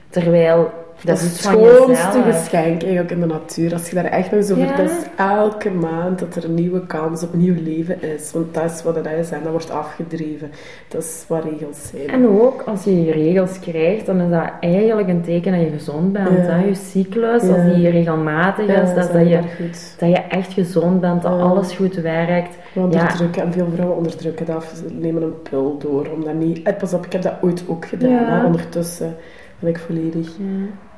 terwijl 0.09 0.71
dat, 1.05 1.17
is 1.17 1.23
het 1.23 1.37
schoonste 1.37 2.23
geschenk 2.23 2.83
eigenlijk 2.83 3.11
in 3.11 3.21
de 3.21 3.27
natuur. 3.27 3.73
Als 3.73 3.88
je 3.88 3.95
daar 3.95 4.05
echt 4.05 4.31
nog 4.31 4.40
eens 4.40 4.51
over... 4.51 4.64
Ja. 4.64 4.77
Dat 4.77 4.90
is 4.90 4.97
elke 5.17 5.71
maand 5.71 6.19
dat 6.19 6.37
er 6.37 6.45
een 6.45 6.55
nieuwe 6.55 6.87
kans 6.87 7.23
op 7.23 7.35
nieuw 7.35 7.62
leven 7.62 8.03
is. 8.03 8.33
Want 8.33 8.55
dat 8.55 8.71
is 8.71 8.83
wat 8.83 8.95
het 8.95 9.07
is 9.21 9.31
en 9.31 9.40
dat 9.43 9.51
wordt 9.51 9.71
afgedreven. 9.71 10.51
Dat 10.88 11.03
is 11.03 11.25
wat 11.29 11.45
regels 11.45 11.88
zijn. 11.90 12.09
En 12.09 12.27
ook 12.29 12.62
als 12.67 12.85
je 12.85 13.05
je 13.05 13.12
regels 13.12 13.59
krijgt, 13.61 14.07
dan 14.07 14.21
is 14.21 14.31
dat 14.31 14.51
eigenlijk 14.61 15.09
een 15.09 15.23
teken 15.23 15.53
dat 15.53 15.61
je 15.61 15.71
gezond 15.71 16.12
bent. 16.12 16.29
Ja. 16.29 16.35
Hè? 16.35 16.64
Je 16.64 16.75
cyclus, 16.75 17.43
Ja. 17.43 17.49
als 17.49 17.75
die 17.75 17.88
regelmatig 17.88 18.67
Ja, 18.67 18.81
is, 18.83 18.95
dat, 18.95 19.12
dat, 19.12 19.29
je, 19.29 19.38
goed. 19.57 19.95
dat 19.99 20.09
je 20.09 20.19
echt 20.29 20.53
gezond 20.53 21.01
bent, 21.01 21.23
dat 21.23 21.40
alles 21.40 21.73
goed 21.73 21.95
werkt. 21.95 22.57
We 22.73 22.81
onderdrukken, 22.81 23.43
en 23.43 23.53
veel 23.53 23.69
vrouwen 23.75 23.97
onderdrukken 23.97 24.47
dat, 24.47 24.64
ze 24.75 24.95
nemen 24.95 25.23
een 25.23 25.43
pil 25.43 25.79
door, 25.79 26.09
om 26.14 26.25
dat 26.25 26.35
niet... 26.35 26.62
Eh, 26.62 26.77
Pas 26.77 26.95
op, 26.95 27.07
ik 27.07 27.12
heb 27.12 27.23
dat 27.23 27.35
ooit 27.40 27.64
ook 27.67 27.87
gedaan, 27.87 28.38
hè. 28.38 28.45
ondertussen 28.45 29.17
ben 29.59 29.71
ik 29.71 29.79
volledig 29.79 30.29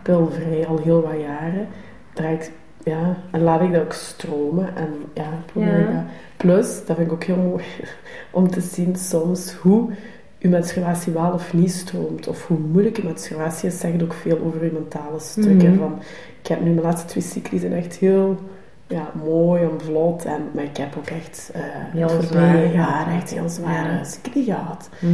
pilvrij, 0.06 0.66
al 0.66 0.78
heel 0.82 1.02
wat 1.02 1.20
jaren. 1.20 1.66
Draai 2.12 2.34
ik, 2.34 2.50
ja, 2.84 3.16
en 3.30 3.42
laat 3.42 3.60
ik 3.60 3.72
dat 3.72 3.82
ook 3.82 3.92
stromen, 3.92 4.76
en 4.76 4.88
ja, 5.14 5.28
probeer 5.46 5.80
Ja. 5.80 5.92
dat. 5.92 6.02
Plus, 6.36 6.66
dat 6.86 6.96
vind 6.96 7.06
ik 7.06 7.12
ook 7.12 7.24
heel 7.24 7.36
mooi, 7.36 7.64
om 8.30 8.50
te 8.50 8.60
zien 8.60 8.96
soms 8.96 9.52
hoe 9.52 9.90
uw 10.40 10.50
menstruatie 10.50 11.12
wel 11.12 11.32
of 11.32 11.52
niet 11.52 11.72
stroomt, 11.72 12.28
of 12.28 12.46
hoe 12.46 12.58
moeilijk 12.58 12.96
uw 12.96 13.04
menstruatie 13.04 13.68
is, 13.68 13.80
zegt 13.80 14.02
ook 14.02 14.12
veel 14.14 14.38
over 14.44 14.60
uw 14.60 14.72
mentale 14.72 15.18
stukken. 15.18 15.70
Mhm. 15.70 15.78
Van, 15.78 15.98
ik 16.42 16.46
heb 16.46 16.60
nu 16.60 16.70
mijn 16.70 16.86
laatste 16.86 17.06
twee 17.08 17.22
cycli 17.22 17.58
zijn 17.58 17.72
echt 17.72 17.96
heel 17.96 18.36
ja, 18.86 19.10
mooi 19.24 19.62
en 19.62 19.80
vlot. 19.84 20.24
En, 20.24 20.42
maar 20.54 20.64
ik 20.64 20.76
heb 20.76 20.94
ook 20.98 21.06
echt 21.06 21.50
uh, 21.56 21.62
Heel 21.66 22.02
het 22.10 22.12
voorbije 22.26 22.68
zwaar. 22.68 22.74
jaar 22.74 23.14
echt 23.16 23.30
heel 23.30 23.48
zware 23.48 23.88
Ja. 24.34 24.42
gehad. 24.44 24.88
Mhm. 25.00 25.12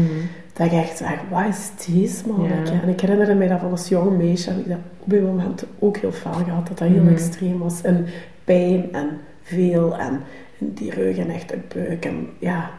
Dat 0.53 0.67
ik 0.67 0.73
echt 0.73 0.97
zeg, 0.97 1.19
wat 1.31 1.45
is 1.49 1.71
deze 1.87 2.29
man? 2.29 2.43
Ja. 2.43 2.73
En 2.83 2.89
ik 2.89 3.01
herinner 3.01 3.37
me 3.37 3.49
dat 3.49 3.61
van 3.61 3.71
als 3.71 3.89
jong 3.89 4.17
meisje 4.17 4.51
heb 4.51 4.59
ik 4.59 4.69
dat 4.69 4.79
op 4.99 5.11
die 5.11 5.21
momenten 5.21 5.69
ook 5.79 5.97
heel 5.97 6.13
fel 6.13 6.33
gehad. 6.33 6.67
Dat 6.69 6.79
dat 6.79 6.89
heel 6.89 7.03
Mhm. 7.03 7.13
extreem 7.13 7.59
was. 7.59 7.83
En 7.83 8.07
pijn 8.45 8.93
en 8.93 9.09
veel 9.43 9.97
en 9.99 10.21
die 10.59 10.91
rug 10.91 11.17
en 11.19 11.31
echt 11.31 11.53
uit 11.53 11.69
buik. 11.75 12.05
En 12.05 12.29
ja, 12.39 12.71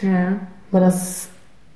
Ja. 0.00 0.38
maar 0.68 0.80
dat 0.80 0.92
is 0.92 1.26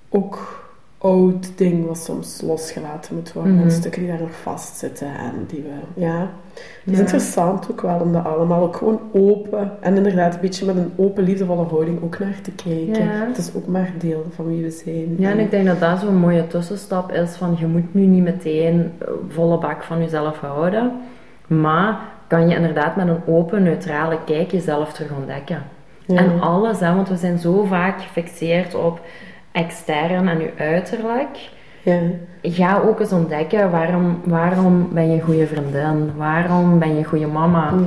ook 0.08 0.64
oud 1.06 1.58
ding 1.58 1.86
wat 1.86 1.98
soms 1.98 2.40
losgelaten 2.40 3.14
moet 3.14 3.32
worden. 3.32 3.60
En 3.62 3.70
stukken 3.70 4.00
die 4.02 4.10
daar 4.10 4.20
nog 4.20 4.36
vastzitten 4.42 5.06
en 5.06 5.44
die 5.46 5.62
we, 5.62 6.00
ja. 6.00 6.30
Het 6.54 6.92
is 6.92 6.92
Ja. 6.92 6.98
interessant 6.98 7.70
ook 7.70 7.80
wel 7.80 7.98
om 8.00 8.12
dat 8.12 8.24
allemaal 8.24 8.62
ook 8.62 8.76
gewoon 8.76 9.00
open 9.12 9.70
en 9.80 9.96
inderdaad 9.96 10.34
een 10.34 10.40
beetje 10.40 10.66
met 10.66 10.76
een 10.76 10.92
open, 10.96 11.24
liefdevolle 11.24 11.64
houding 11.64 12.02
ook 12.02 12.18
naar 12.18 12.40
te 12.42 12.50
kijken. 12.50 13.04
Ja. 13.04 13.26
Het 13.26 13.36
is 13.38 13.50
ook 13.54 13.66
maar 13.66 13.92
deel 13.98 14.26
van 14.34 14.46
wie 14.46 14.62
we 14.62 14.70
zijn. 14.70 15.14
Ja, 15.18 15.30
en 15.30 15.38
ik 15.38 15.50
denk 15.50 15.66
dat 15.66 15.80
dat 15.80 15.98
zo'n 15.98 16.16
mooie 16.16 16.46
tussenstap 16.46 17.12
is 17.12 17.36
van 17.36 17.56
je 17.58 17.66
moet 17.66 17.94
nu 17.94 18.02
niet 18.02 18.22
meteen 18.22 18.92
eh, 18.98 19.08
volle 19.28 19.58
bak 19.58 19.82
van 19.82 19.98
jezelf 20.00 20.38
houden, 20.38 20.92
maar 21.46 21.98
kan 22.26 22.48
je 22.48 22.54
inderdaad 22.54 22.96
met 22.96 23.08
een 23.08 23.20
open, 23.26 23.62
neutrale 23.62 24.18
kijk 24.24 24.50
jezelf 24.50 24.92
terug 24.92 25.10
ontdekken. 25.18 25.62
Ja. 26.06 26.16
En 26.16 26.40
alles, 26.40 26.80
hè, 26.80 26.94
want 26.94 27.08
we 27.08 27.16
zijn 27.16 27.38
zo 27.38 27.64
vaak 27.64 28.00
gefixeerd 28.02 28.74
op 28.74 29.00
extern 29.60 30.28
en 30.28 30.38
je 30.40 30.50
uiterlijk. 30.58 31.38
ja. 31.82 31.98
Ga 32.42 32.78
ook 32.78 33.00
eens 33.00 33.12
ontdekken 33.12 33.70
waarom, 33.70 34.20
waarom 34.24 34.88
ben 34.92 35.06
je 35.10 35.14
een 35.14 35.20
goede 35.20 35.46
vriendin, 35.46 36.10
waarom 36.16 36.78
ben 36.78 36.88
je 36.92 36.98
een 36.98 37.04
goede 37.04 37.26
mama. 37.26 37.70
Mhm. 37.70 37.86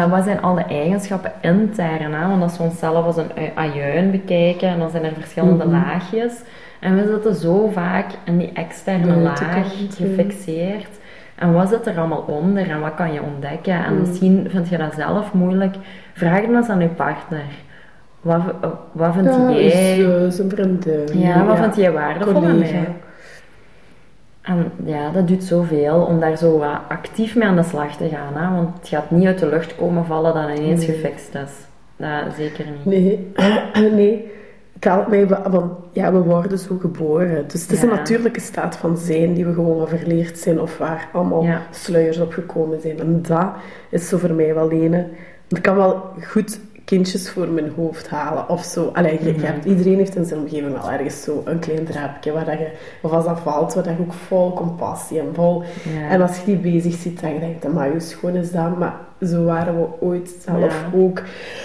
En 0.00 0.10
wat 0.10 0.24
zijn 0.24 0.42
alle 0.42 0.62
eigenschappen 0.64 1.32
intern? 1.40 2.12
Hè? 2.14 2.28
Want 2.28 2.42
als 2.42 2.56
we 2.58 2.62
onszelf 2.62 3.04
als 3.04 3.16
een 3.16 3.30
ui- 3.36 3.52
ajuin 3.54 4.10
bekijken, 4.10 4.78
dan 4.78 4.90
zijn 4.90 5.04
er 5.04 5.12
verschillende 5.18 5.64
Mhm. 5.64 5.72
laagjes. 5.74 6.32
En 6.80 6.96
we 6.96 7.06
zitten 7.12 7.34
zo 7.34 7.68
vaak 7.72 8.06
in 8.24 8.38
die 8.38 8.52
externe 8.52 9.16
laag 9.16 9.66
gefixeerd. 9.96 10.88
En 11.38 11.52
wat 11.52 11.68
zit 11.68 11.86
er 11.86 11.98
allemaal 11.98 12.24
onder 12.26 12.70
en 12.70 12.80
wat 12.80 12.94
kan 12.94 13.12
je 13.12 13.22
ontdekken? 13.22 13.84
En 13.84 13.92
Mhm. 13.92 14.00
misschien 14.00 14.46
vind 14.50 14.68
je 14.68 14.76
dat 14.76 14.94
zelf 14.94 15.32
moeilijk. 15.32 15.74
Vraag 16.12 16.40
dan 16.40 16.56
eens 16.56 16.68
aan 16.68 16.80
je 16.80 16.88
partner. 16.88 17.44
Wat, 18.26 18.40
wat 18.92 19.12
vind 19.14 19.26
Ja, 19.26 19.50
jij... 19.50 19.94
zus, 19.94 20.38
een 20.38 20.50
vriendin. 20.50 21.00
Ja, 21.12 21.44
wat 21.44 21.58
vind 21.58 21.76
jij 21.76 21.92
waardevol 21.92 22.44
aan 22.44 22.58
mij? 22.58 22.88
En 24.42 24.70
ja, 24.84 25.10
dat 25.10 25.28
doet 25.28 25.44
zoveel 25.44 26.00
om 26.00 26.20
daar 26.20 26.36
zo 26.36 26.58
wat 26.58 26.78
actief 26.88 27.36
mee 27.36 27.48
aan 27.48 27.56
de 27.56 27.62
slag 27.62 27.96
te 27.96 28.08
gaan. 28.08 28.34
Hè? 28.42 28.54
Want 28.56 28.78
het 28.78 28.88
gaat 28.88 29.10
niet 29.10 29.26
uit 29.26 29.38
de 29.38 29.46
lucht 29.48 29.76
komen 29.76 30.04
vallen 30.04 30.34
dat 30.34 30.58
ineens 30.58 30.86
Nee. 30.86 30.96
gefixt 30.96 31.34
is. 31.34 31.50
Dat 31.96 32.34
zeker 32.36 32.64
niet. 32.70 32.84
Nee, 32.84 33.90
nee. 33.92 34.30
ik 34.72 34.84
haal 34.84 34.98
het 34.98 35.08
mij 35.08 35.28
wel- 35.28 35.42
van, 35.50 35.76
ja, 35.92 36.12
we 36.12 36.18
worden 36.18 36.58
zo 36.58 36.76
geboren. 36.80 37.44
Dus 37.48 37.62
het 37.62 37.72
is 37.72 37.82
een 37.82 37.88
natuurlijke 37.88 38.40
staat 38.40 38.76
van 38.76 38.96
zijn 38.96 39.34
die 39.34 39.46
we 39.46 39.52
gewoon 39.52 39.88
verleerd 39.88 40.38
zijn 40.38 40.60
of 40.60 40.78
waar 40.78 41.08
allemaal 41.12 41.42
Ja. 41.44 41.60
sluiers 41.70 42.18
op 42.18 42.32
gekomen 42.32 42.80
zijn. 42.80 42.98
En 43.00 43.22
dat 43.22 43.46
is 43.90 44.08
zo 44.08 44.18
voor 44.18 44.32
mij 44.34 44.54
wel 44.54 44.70
ene. 44.70 45.06
Ik 45.48 45.62
kan 45.62 45.76
wel 45.76 46.02
goed 46.26 46.60
kindjes 46.86 47.30
voor 47.30 47.48
mijn 47.48 47.72
hoofd 47.76 48.08
halen 48.08 48.48
of 48.48 48.62
zo. 48.64 48.90
Allee, 48.92 49.18
je, 49.20 49.26
je 49.26 49.32
Mhm. 49.32 49.44
hebt, 49.44 49.64
iedereen 49.64 49.96
heeft 49.96 50.16
in 50.16 50.24
zijn 50.24 50.40
omgeving 50.40 50.72
wel 50.72 50.90
ergens 50.90 51.22
zo 51.22 51.42
een 51.44 51.58
klein 51.58 51.84
drapje 51.84 52.32
waar 52.32 52.44
dat 52.44 52.58
je, 52.58 52.68
of 53.02 53.12
als 53.12 53.24
dat 53.24 53.38
valt, 53.40 53.74
waar 53.74 53.84
dat 53.84 53.96
je 53.96 54.02
ook 54.02 54.12
vol 54.12 54.52
compassie 54.52 55.18
en 55.20 55.28
vol... 55.32 55.62
Ja. 55.94 56.08
En 56.08 56.20
als 56.22 56.38
je 56.38 56.44
die 56.44 56.56
bezig 56.72 56.94
ziet, 56.94 57.20
dan 57.20 57.38
denk 57.40 57.62
je, 57.62 57.68
maar 57.68 57.90
hoe 57.90 58.00
schoon 58.00 58.34
is 58.34 58.50
dat? 58.52 58.78
Maar 58.78 58.94
zo 59.26 59.44
waren 59.44 59.80
we 59.80 59.86
ooit 60.00 60.34
zelf 60.44 60.58
Ja. 60.92 60.98
ook. 60.98 61.22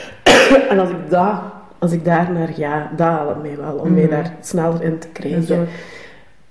en 0.70 0.80
als 0.80 0.90
ik, 0.90 1.10
dat, 1.10 1.34
als 1.80 1.92
ik 1.92 2.06
daar 2.06 2.32
naar 2.32 2.48
ga, 2.48 2.92
dat 2.96 3.08
helpt 3.18 3.42
mij 3.42 3.58
wel, 3.58 3.74
om 3.76 3.94
mij 3.94 4.02
Mhm. 4.04 4.12
daar 4.12 4.34
sneller 4.42 4.84
in 4.84 5.00
te 5.00 5.08
krijgen. 5.08 5.68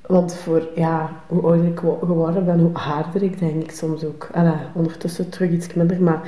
Want 0.07 0.35
voor, 0.35 0.69
ja, 0.75 1.11
hoe 1.27 1.43
ouder 1.43 1.67
ik 1.67 1.81
wo- 1.81 1.99
geworden 2.07 2.45
ben, 2.45 2.59
hoe 2.59 2.71
harder 2.73 3.23
ik 3.23 3.39
denk 3.39 3.63
ik 3.63 3.71
soms 3.71 4.05
ook. 4.05 4.29
Allee, 4.33 4.53
ondertussen 4.75 5.29
terug 5.29 5.51
iets 5.51 5.75
minder, 5.75 6.03
maar 6.03 6.21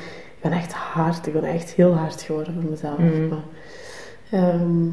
ben 0.42 0.52
echt 0.52 0.72
hard. 0.72 1.26
Ik 1.26 1.33
ben 1.33 1.44
echt 1.44 1.70
heel 1.70 1.94
hard 1.96 2.22
geworden 2.22 2.55
voor 2.61 2.70
mezelf. 2.70 2.98
Mhm. 2.98 3.28
Maar, 3.28 3.42
ehm, 4.31 4.87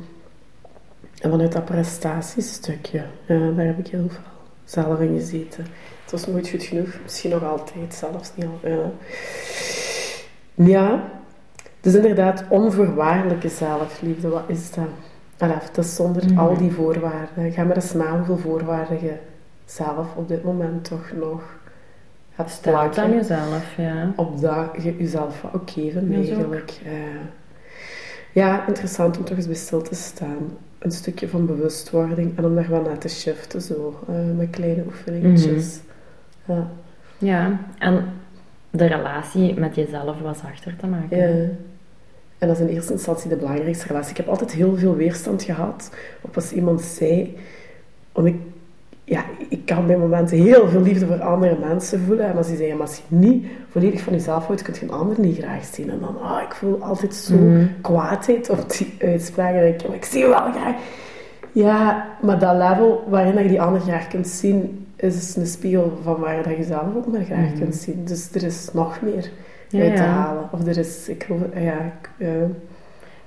en 1.22 1.30
vanuit 1.30 1.52
dat 1.52 1.66
prestatiestukje, 1.66 3.04
ja, 3.26 3.52
daar 3.56 3.66
heb 3.66 3.80
ik 3.80 3.88
heel 3.88 4.10
veel 4.10 4.24
zelf 4.64 5.00
in 5.00 5.18
gezeten. 5.20 5.66
Het 6.04 6.12
was 6.12 6.28
nooit 6.28 6.50
goed 6.50 6.64
genoeg, 6.64 7.00
misschien 7.04 7.30
nog 7.32 7.44
altijd, 7.44 7.94
zelfs 7.94 8.32
niet 8.36 8.46
al. 8.46 8.70
Ja. 8.70 8.92
ja, 10.54 11.04
dus 11.82 11.94
inderdaad, 11.96 12.44
onvoorwaardelijke 12.50 13.50
zelfliefde, 13.50 14.28
wat 14.30 14.44
is 14.48 14.72
dat? 14.72 14.86
Allee, 15.38 15.56
dat 15.74 15.86
is 15.86 15.96
zonder 15.96 16.26
Mhm. 16.26 16.40
al 16.40 16.58
die 16.58 16.72
voorwaarden. 16.72 17.52
Ga 17.52 17.64
maar 17.64 17.76
eens 17.76 17.94
na 17.94 18.18
hoeveel 18.18 18.38
voorwaarden 18.38 19.02
je 19.04 19.14
zelf 19.66 20.16
op 20.16 20.28
dit 20.28 20.44
moment 20.44 20.84
toch 20.84 21.12
nog 21.20 21.42
Stelt 22.48 22.98
aan 22.98 23.12
jezelf, 23.14 23.76
ja. 23.78 24.14
Op 24.16 24.42
dat 24.42 24.70
je 24.84 24.96
jezelf 24.98 25.42
wat 25.42 25.54
ook 25.54 25.70
geven, 25.70 26.12
Dat 26.12 26.24
is 26.24 26.30
ook. 26.30 26.36
eigenlijk. 26.36 26.80
Eh, 26.86 26.92
ja, 28.34 28.68
interessant 28.68 29.18
om 29.18 29.24
toch 29.24 29.38
eens 29.38 29.46
bij 29.46 29.56
stil 29.56 29.82
te 29.82 29.96
staan. 29.96 30.58
Een 30.80 30.92
stukje 30.92 31.28
van 31.28 31.46
bewustwording 31.46 32.38
en 32.38 32.46
om 32.46 32.56
daar 32.56 32.70
wel 32.70 32.82
naar 32.82 32.98
te 32.98 33.08
shiften, 33.10 33.62
zo, 33.62 34.00
eh, 34.08 34.16
met 34.38 34.50
kleine 34.50 34.84
oefeningetjes. 34.86 35.80
Mhm. 36.46 36.58
Ja. 36.58 36.68
Ja, 37.18 37.60
en 37.80 38.04
de 38.70 38.86
relatie 38.86 39.60
met 39.60 39.76
jezelf 39.76 40.20
was 40.20 40.42
achter 40.44 40.76
te 40.76 40.88
maken. 40.88 41.18
Ja. 41.18 41.48
En 42.38 42.48
dat 42.48 42.50
is 42.60 42.60
in 42.60 42.68
eerste 42.68 42.94
instantie 42.94 43.30
de 43.30 43.36
belangrijkste 43.36 43.88
relatie. 43.88 44.10
Ik 44.12 44.18
heb 44.18 44.28
altijd 44.28 44.52
heel 44.52 44.78
veel 44.78 44.96
weerstand 44.96 45.44
gehad 45.44 45.92
op 46.22 46.36
als 46.36 46.52
iemand 46.52 46.82
zei... 46.82 47.38
Want 48.12 48.28
ik, 48.28 48.36
ja, 49.10 49.24
ik 49.50 49.66
kan 49.66 49.88
bij 49.88 49.98
momenten 49.98 50.38
heel 50.38 50.68
veel 50.70 50.82
liefde 50.82 51.06
voor 51.06 51.22
andere 51.22 51.58
mensen 51.68 52.00
voelen. 52.00 52.26
En 52.26 52.38
als 52.38 52.48
die 52.48 52.58
zeggen, 52.58 52.78
maar 52.78 52.88
als 52.88 52.96
je 53.08 53.16
niet 53.16 53.46
volledig 53.70 54.02
van 54.02 54.14
jezelf 54.14 54.46
houdt, 54.46 54.62
kun 54.62 54.74
je 54.74 54.82
een 54.82 54.92
ander 54.92 55.20
niet 55.20 55.38
graag 55.38 55.66
zien. 55.66 55.90
En 55.90 56.00
dan, 56.00 56.22
ah, 56.22 56.42
ik 56.42 56.54
voel 56.54 56.84
altijd 56.84 57.16
zo 57.16 57.36
Mhm. 57.36 57.66
kwaadheid 57.82 58.50
op 58.50 58.70
die 58.78 58.96
uitspraken. 59.02 59.62
Dat 59.62 59.82
ik, 59.82 59.88
"Maar 59.88 59.96
ik 59.98 60.06
zie 60.06 60.20
je 60.20 60.28
wel 60.28 60.52
graag. 60.52 60.76
Ja, 61.52 62.08
maar 62.22 62.40
dat 62.40 62.56
level 62.56 63.04
waarin 63.10 63.34
dat 63.34 63.44
je 63.44 63.50
die 63.50 63.62
ander 63.62 63.82
graag 63.82 64.08
kunt 64.08 64.28
zien, 64.28 64.86
is 64.96 65.36
een 65.36 65.48
spiegel 65.48 65.98
van 66.04 66.20
waar 66.20 66.44
dat 66.44 66.58
je 66.58 66.64
zelf 66.64 66.96
ook 66.98 67.08
maar 67.08 67.24
graag 67.24 67.50
Mhm. 67.50 67.58
kunt 67.58 67.76
zien. 67.76 68.02
Dus 68.06 68.30
er 68.34 68.44
is 68.44 68.70
nog 68.74 69.02
meer 69.02 69.30
Ja, 69.70 69.82
uit 69.84 69.96
te 69.96 70.02
ja. 70.02 70.08
halen. 70.10 70.44
Of 70.52 70.68
er 70.68 70.78
is, 70.78 71.10
ik 71.10 71.24
geloof, 71.24 71.42
ja, 71.54 71.74
ik, 72.02 72.10
ja. 72.18 72.28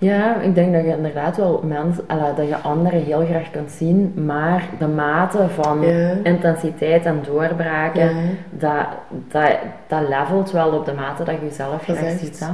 Ja, 0.03 0.41
ik 0.41 0.55
denk 0.55 0.73
dat 0.73 0.83
je 0.85 0.97
inderdaad 0.97 1.37
wel 1.37 1.63
mensen, 1.67 2.05
dat 2.37 2.49
je 2.49 2.57
anderen 2.57 3.03
heel 3.03 3.25
graag 3.25 3.51
kunt 3.51 3.71
zien, 3.71 4.13
maar 4.27 4.63
de 4.79 4.87
mate 4.89 5.49
van 5.49 5.81
Ja. 5.83 6.15
intensiteit 6.23 7.05
en 7.07 7.21
doorbraken, 7.27 8.05
Ja. 8.05 8.11
dat, 8.51 8.87
dat, 9.11 9.51
dat 9.87 10.09
levelt 10.09 10.51
wel 10.51 10.69
op 10.73 10.85
de 10.85 10.93
mate 10.93 11.25
dat 11.25 11.35
je 11.35 11.47
jezelf 11.47 11.83
graag 11.83 12.11
ziet. 12.19 12.41
Hè? 12.41 12.47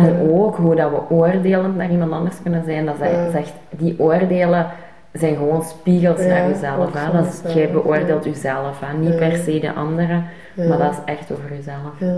En 0.00 0.12
Ja. 0.26 0.30
ook 0.32 0.56
hoe 0.56 0.74
dat 0.74 0.90
we 0.90 1.14
oordelend 1.14 1.76
naar 1.76 1.90
iemand 1.90 2.12
anders 2.12 2.42
kunnen 2.42 2.64
zijn, 2.64 2.86
dat 2.86 2.96
zegt, 3.32 3.52
die 3.70 3.94
oordelen 3.98 4.66
zijn 5.12 5.36
gewoon 5.36 5.62
spiegels 5.62 6.20
naar 6.26 6.48
jezelf. 6.48 6.92
Hè? 6.92 7.12
Dat 7.12 7.26
is, 7.44 7.54
jij 7.54 7.70
beoordeelt 7.70 8.24
jezelf, 8.24 8.80
hè? 8.80 8.96
niet 8.98 9.16
per 9.16 9.36
se 9.36 9.58
de 9.60 9.72
anderen, 9.72 10.24
maar 10.56 10.78
dat 10.78 10.90
is 10.92 10.98
echt 11.14 11.32
over 11.32 11.54
jezelf. 11.54 12.14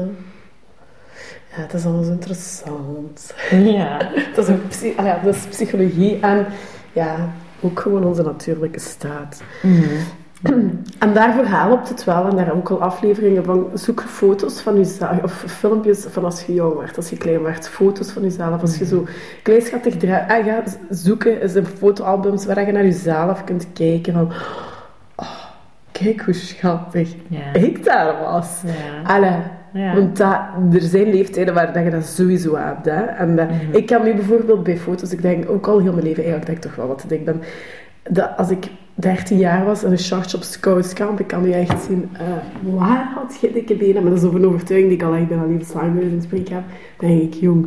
Ja. 1.57 1.63
Het 1.63 1.73
is 1.75 1.85
allemaal 1.85 2.03
zo 2.05 2.11
interessant. 2.11 3.35
Ja. 3.77 3.99
Dat 4.35 4.49
is, 4.49 4.55
ook 4.55 4.69
psy- 4.69 4.93
ah 4.97 5.05
ja, 5.05 5.21
dat 5.25 5.35
is 5.35 5.47
psychologie 5.47 6.21
en 6.21 6.47
ja, 6.93 7.17
ook 7.61 7.81
gewoon 7.81 8.05
onze 8.05 8.23
natuurlijke 8.23 8.81
staat. 8.81 9.43
Mhm. 9.63 9.85
En 10.99 11.15
daarvoor 11.15 11.45
helpt 11.47 11.89
het 11.89 12.05
wel, 12.05 12.25
en 12.29 12.37
daar 12.37 12.45
heb 12.47 12.55
ik 12.55 12.71
ook 12.71 12.81
al 12.81 12.83
afleveringen 12.87 13.45
van, 13.45 13.67
zoek 13.75 14.01
foto's 14.03 14.61
van 14.61 14.77
jezelf, 14.77 15.23
of 15.23 15.33
filmpjes 15.33 16.05
van 16.09 16.25
als 16.25 16.43
je 16.45 16.55
jong 16.55 16.79
werd, 16.79 16.97
als 16.97 17.11
je 17.11 17.17
klein 17.17 17.43
werd, 17.43 17.69
foto's 17.69 18.11
van 18.11 18.23
jezelf. 18.23 18.61
Als 18.61 18.79
je 18.79 18.87
zo 18.87 19.07
kleinschattig 19.43 19.97
draait, 19.97 20.31
ah, 20.31 20.45
ga 20.45 20.63
zoeken 20.91 21.41
is 21.41 21.55
een 21.55 21.67
fotoalbums 21.67 22.47
waar 22.47 22.67
je 22.67 22.73
naar 22.73 22.85
jezelf 22.85 23.45
kunt 23.45 23.67
kijken 23.73 24.13
van, 24.13 24.33
oh, 25.17 25.45
kijk 25.93 26.21
hoe 26.21 26.35
schattig 26.35 27.15
Ja. 27.29 27.53
ik 27.53 27.85
daar 27.85 28.21
was. 28.21 28.49
Ja. 28.65 29.15
Allee, 29.15 29.37
Ja. 29.77 29.95
want 29.95 30.17
dat, 30.17 30.39
er 30.73 30.81
zijn 30.81 31.11
leeftijden 31.11 31.55
waar 31.55 31.73
dat 31.73 31.85
je 31.85 31.91
dat 31.91 32.05
sowieso 32.07 32.57
hebt. 32.57 32.85
Hè? 32.85 33.01
En 33.03 33.37
dat, 33.37 33.49
Mhm. 33.51 33.57
ik 33.77 33.87
kan 33.87 34.05
nu 34.05 34.15
bijvoorbeeld 34.15 34.63
bij 34.63 34.77
foto's, 34.77 35.13
ik 35.13 35.23
denk 35.23 35.51
ook 35.51 35.67
al 35.67 35.79
heel 35.81 35.93
mijn 35.93 36.05
leven, 36.05 36.23
eigenlijk 36.23 36.47
denk 36.47 36.57
ik 36.59 36.65
toch 36.65 36.75
wel 36.75 36.87
wat 36.87 37.05
ik 37.09 37.25
ben. 37.25 37.41
Dat 38.11 38.31
als 38.37 38.51
ik 38.51 38.67
13 38.95 39.39
jaar 39.39 39.65
was 39.65 39.85
en 39.85 39.91
een 39.91 39.99
shortje 39.99 40.37
op 40.37 40.43
scoutskamp, 40.43 41.21
ik 41.21 41.27
kan 41.27 41.43
nu 41.43 41.51
echt 41.53 41.83
zien, 41.85 42.09
eh, 42.13 42.21
waar 42.75 43.13
had 43.15 43.39
je 43.41 43.53
dikke 43.53 43.75
benen? 43.75 44.03
Maar 44.03 44.11
dat 44.13 44.21
is 44.21 44.27
over 44.27 44.41
een 44.41 44.47
overtuiging 44.47 44.89
die 44.91 44.99
ik 45.01 45.05
al 45.07 45.15
echt 45.15 45.29
bijna 45.29 45.45
levenslang 45.47 46.01
in 46.01 46.23
spreken 46.23 46.55
heb. 46.55 46.65
Dan 46.99 47.09
denk 47.09 47.23
ik, 47.23 47.35
jong, 47.35 47.67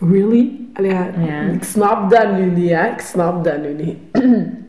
really? 0.00 0.50
Allee, 0.74 0.90
ja, 0.90 1.06
Ja. 1.26 1.40
Ik 1.40 1.62
snap 1.64 2.10
dat 2.10 2.32
nu 2.38 2.44
niet, 2.50 2.70
hè? 2.70 2.86
Ik 2.86 3.00
snap 3.00 3.44
dat 3.44 3.62
nu 3.62 3.84
niet. 3.84 3.96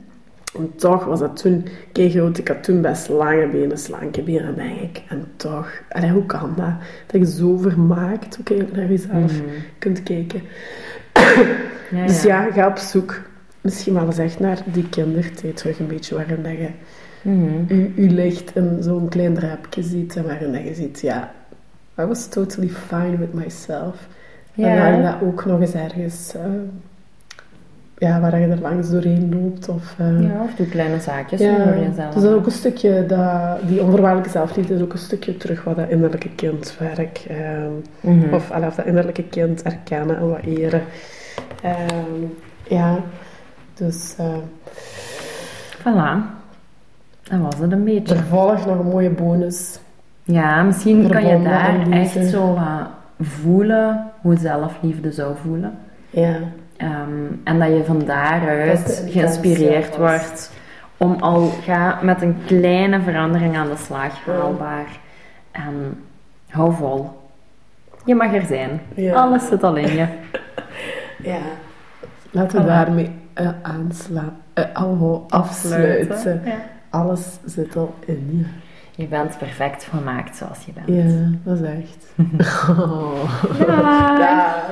En 0.57 0.71
toch 0.75 1.05
was 1.05 1.19
dat 1.19 1.37
toen. 1.41 1.65
Ik 1.93 2.47
had 2.47 2.63
toen 2.63 2.81
best 2.81 3.09
lange 3.09 3.47
benen, 3.47 3.77
slanke 3.77 4.21
benen, 4.21 4.55
denk 4.55 4.79
ik. 4.79 5.03
En 5.09 5.27
toch, 5.35 5.71
allee, 5.89 6.09
hoe 6.11 6.25
kan 6.25 6.53
dat? 6.55 6.73
Dat 7.07 7.21
je 7.21 7.35
zo 7.37 7.57
vermaakt 7.57 8.37
ook 8.39 8.73
naar 8.73 8.89
jezelf 8.89 9.31
Mhm. 9.41 9.43
kunt 9.79 10.03
kijken. 10.03 10.41
Ja, 11.91 12.05
Dus 12.05 12.23
ja, 12.23 12.51
ga 12.51 12.67
op 12.67 12.77
zoek. 12.77 13.21
Misschien 13.61 13.93
wel 13.93 14.05
eens 14.05 14.17
echt 14.17 14.39
naar 14.39 14.61
die 14.65 14.89
kindertijd 14.89 15.57
terug 15.57 15.79
een 15.79 15.87
beetje, 15.87 16.15
waarin 16.15 16.43
dat 16.43 16.51
je 16.51 16.69
je, 17.67 17.91
je 17.95 18.09
licht 18.09 18.55
in 18.55 18.77
zo'n 18.83 19.09
klein 19.09 19.33
drapje 19.33 19.83
ziet. 19.83 20.15
En 20.15 20.23
waarin 20.25 20.51
dat 20.51 20.63
je 20.63 20.73
ziet, 20.73 20.99
ja, 21.01 21.31
I 21.99 22.03
was 22.05 22.27
totally 22.27 22.69
fine 22.69 23.17
with 23.17 23.33
myself. 23.33 24.07
En 24.55 24.63
Ja. 24.63 24.77
waarin 24.77 25.01
dat 25.03 25.15
ook 25.23 25.45
nog 25.45 25.61
eens 25.61 25.73
ergens... 25.73 26.33
eh, 26.35 26.41
ja, 27.99 28.19
waar 28.19 28.39
je 28.39 28.47
er 28.47 28.61
langs 28.61 28.89
doorheen 28.89 29.29
loopt. 29.41 29.69
Of, 29.69 29.95
eh, 29.97 30.21
Ja, 30.21 30.41
of 30.43 30.55
doe 30.55 30.67
kleine 30.67 30.99
zaakjes 30.99 31.39
ja, 31.41 31.55
voor 31.63 31.77
jezelf. 31.77 32.13
dus 32.13 32.21
dat 32.23 32.31
is 32.31 32.37
ook 32.37 32.45
een 32.45 32.51
stukje, 32.51 33.05
dat, 33.05 33.67
die 33.67 33.81
onvoorwaardelijke 33.83 34.29
zelfliefde 34.31 34.73
is 34.73 34.81
ook 34.81 34.93
een 34.93 34.97
stukje 34.99 35.37
terug 35.37 35.63
wat 35.63 35.75
dat 35.75 35.89
innerlijke 35.89 36.29
kindwerk, 36.35 37.25
ehm 37.29 37.71
Mhm. 38.01 38.33
of, 38.33 38.51
allee, 38.51 38.67
of 38.67 38.75
dat 38.75 38.85
innerlijke 38.85 39.23
kind 39.23 39.61
erkennen 39.61 40.17
en 40.17 40.29
wat 40.29 40.41
eren. 40.43 40.81
Ehm, 41.63 42.23
ja, 42.67 42.95
dus 43.73 44.15
eh, 44.17 44.25
Voilà. 45.79 46.37
Dat 47.23 47.39
was 47.39 47.57
het 47.59 47.71
een 47.71 47.83
beetje. 47.83 48.15
er 48.15 48.23
volgt 48.23 48.65
nog 48.65 48.79
een 48.79 48.85
mooie 48.85 49.09
bonus. 49.09 49.79
Ja, 50.23 50.63
misschien 50.63 51.09
kan 51.09 51.27
je 51.27 51.41
daar 51.43 51.89
echt 51.91 52.25
zo 52.29 52.53
wat 52.53 52.87
voelen 53.19 54.03
hoe 54.21 54.37
zelfliefde 54.37 55.11
zou 55.11 55.35
voelen. 55.43 55.73
Ja, 56.09 56.37
Ehm, 56.79 57.25
en 57.43 57.59
dat 57.59 57.67
je 57.67 57.83
van 57.85 58.05
daaruit 58.05 59.03
geïnspireerd 59.07 59.97
wordt 59.97 60.51
om 60.97 61.15
al 61.19 61.47
ga 61.47 61.99
met 62.01 62.21
een 62.21 62.37
kleine 62.45 63.01
verandering 63.01 63.57
aan 63.57 63.67
de 63.67 63.75
slag 63.77 64.25
haalbaar. 64.25 64.99
En 65.51 66.03
hou 66.49 66.73
vol. 66.73 67.09
Je 68.05 68.15
mag 68.15 68.33
er 68.33 68.45
zijn. 68.45 68.81
Ja. 68.95 69.13
Alles 69.13 69.47
zit 69.47 69.63
al 69.63 69.75
in 69.75 69.93
je. 69.95 70.07
ja. 71.31 71.39
Laten 72.31 72.59
we 72.59 72.65
daarmee 72.65 73.11
aanslaan. 73.61 74.37
al 74.73 75.25
afsluiten. 75.29 76.41
Ja. 76.45 76.55
Alles 76.89 77.37
zit 77.45 77.75
al 77.75 77.95
in 78.05 78.27
je. 78.31 78.45
Je 79.01 79.07
bent 79.07 79.37
perfect 79.37 79.83
gemaakt 79.83 80.35
zoals 80.35 80.65
je 80.65 80.71
bent. 80.71 80.87
Ja, 80.87 81.37
dat 81.43 81.59
is 81.59 81.67
echt. 81.67 82.13
Oh. 82.69 83.41
Dag. 83.67 84.17
Dag. 84.19 84.71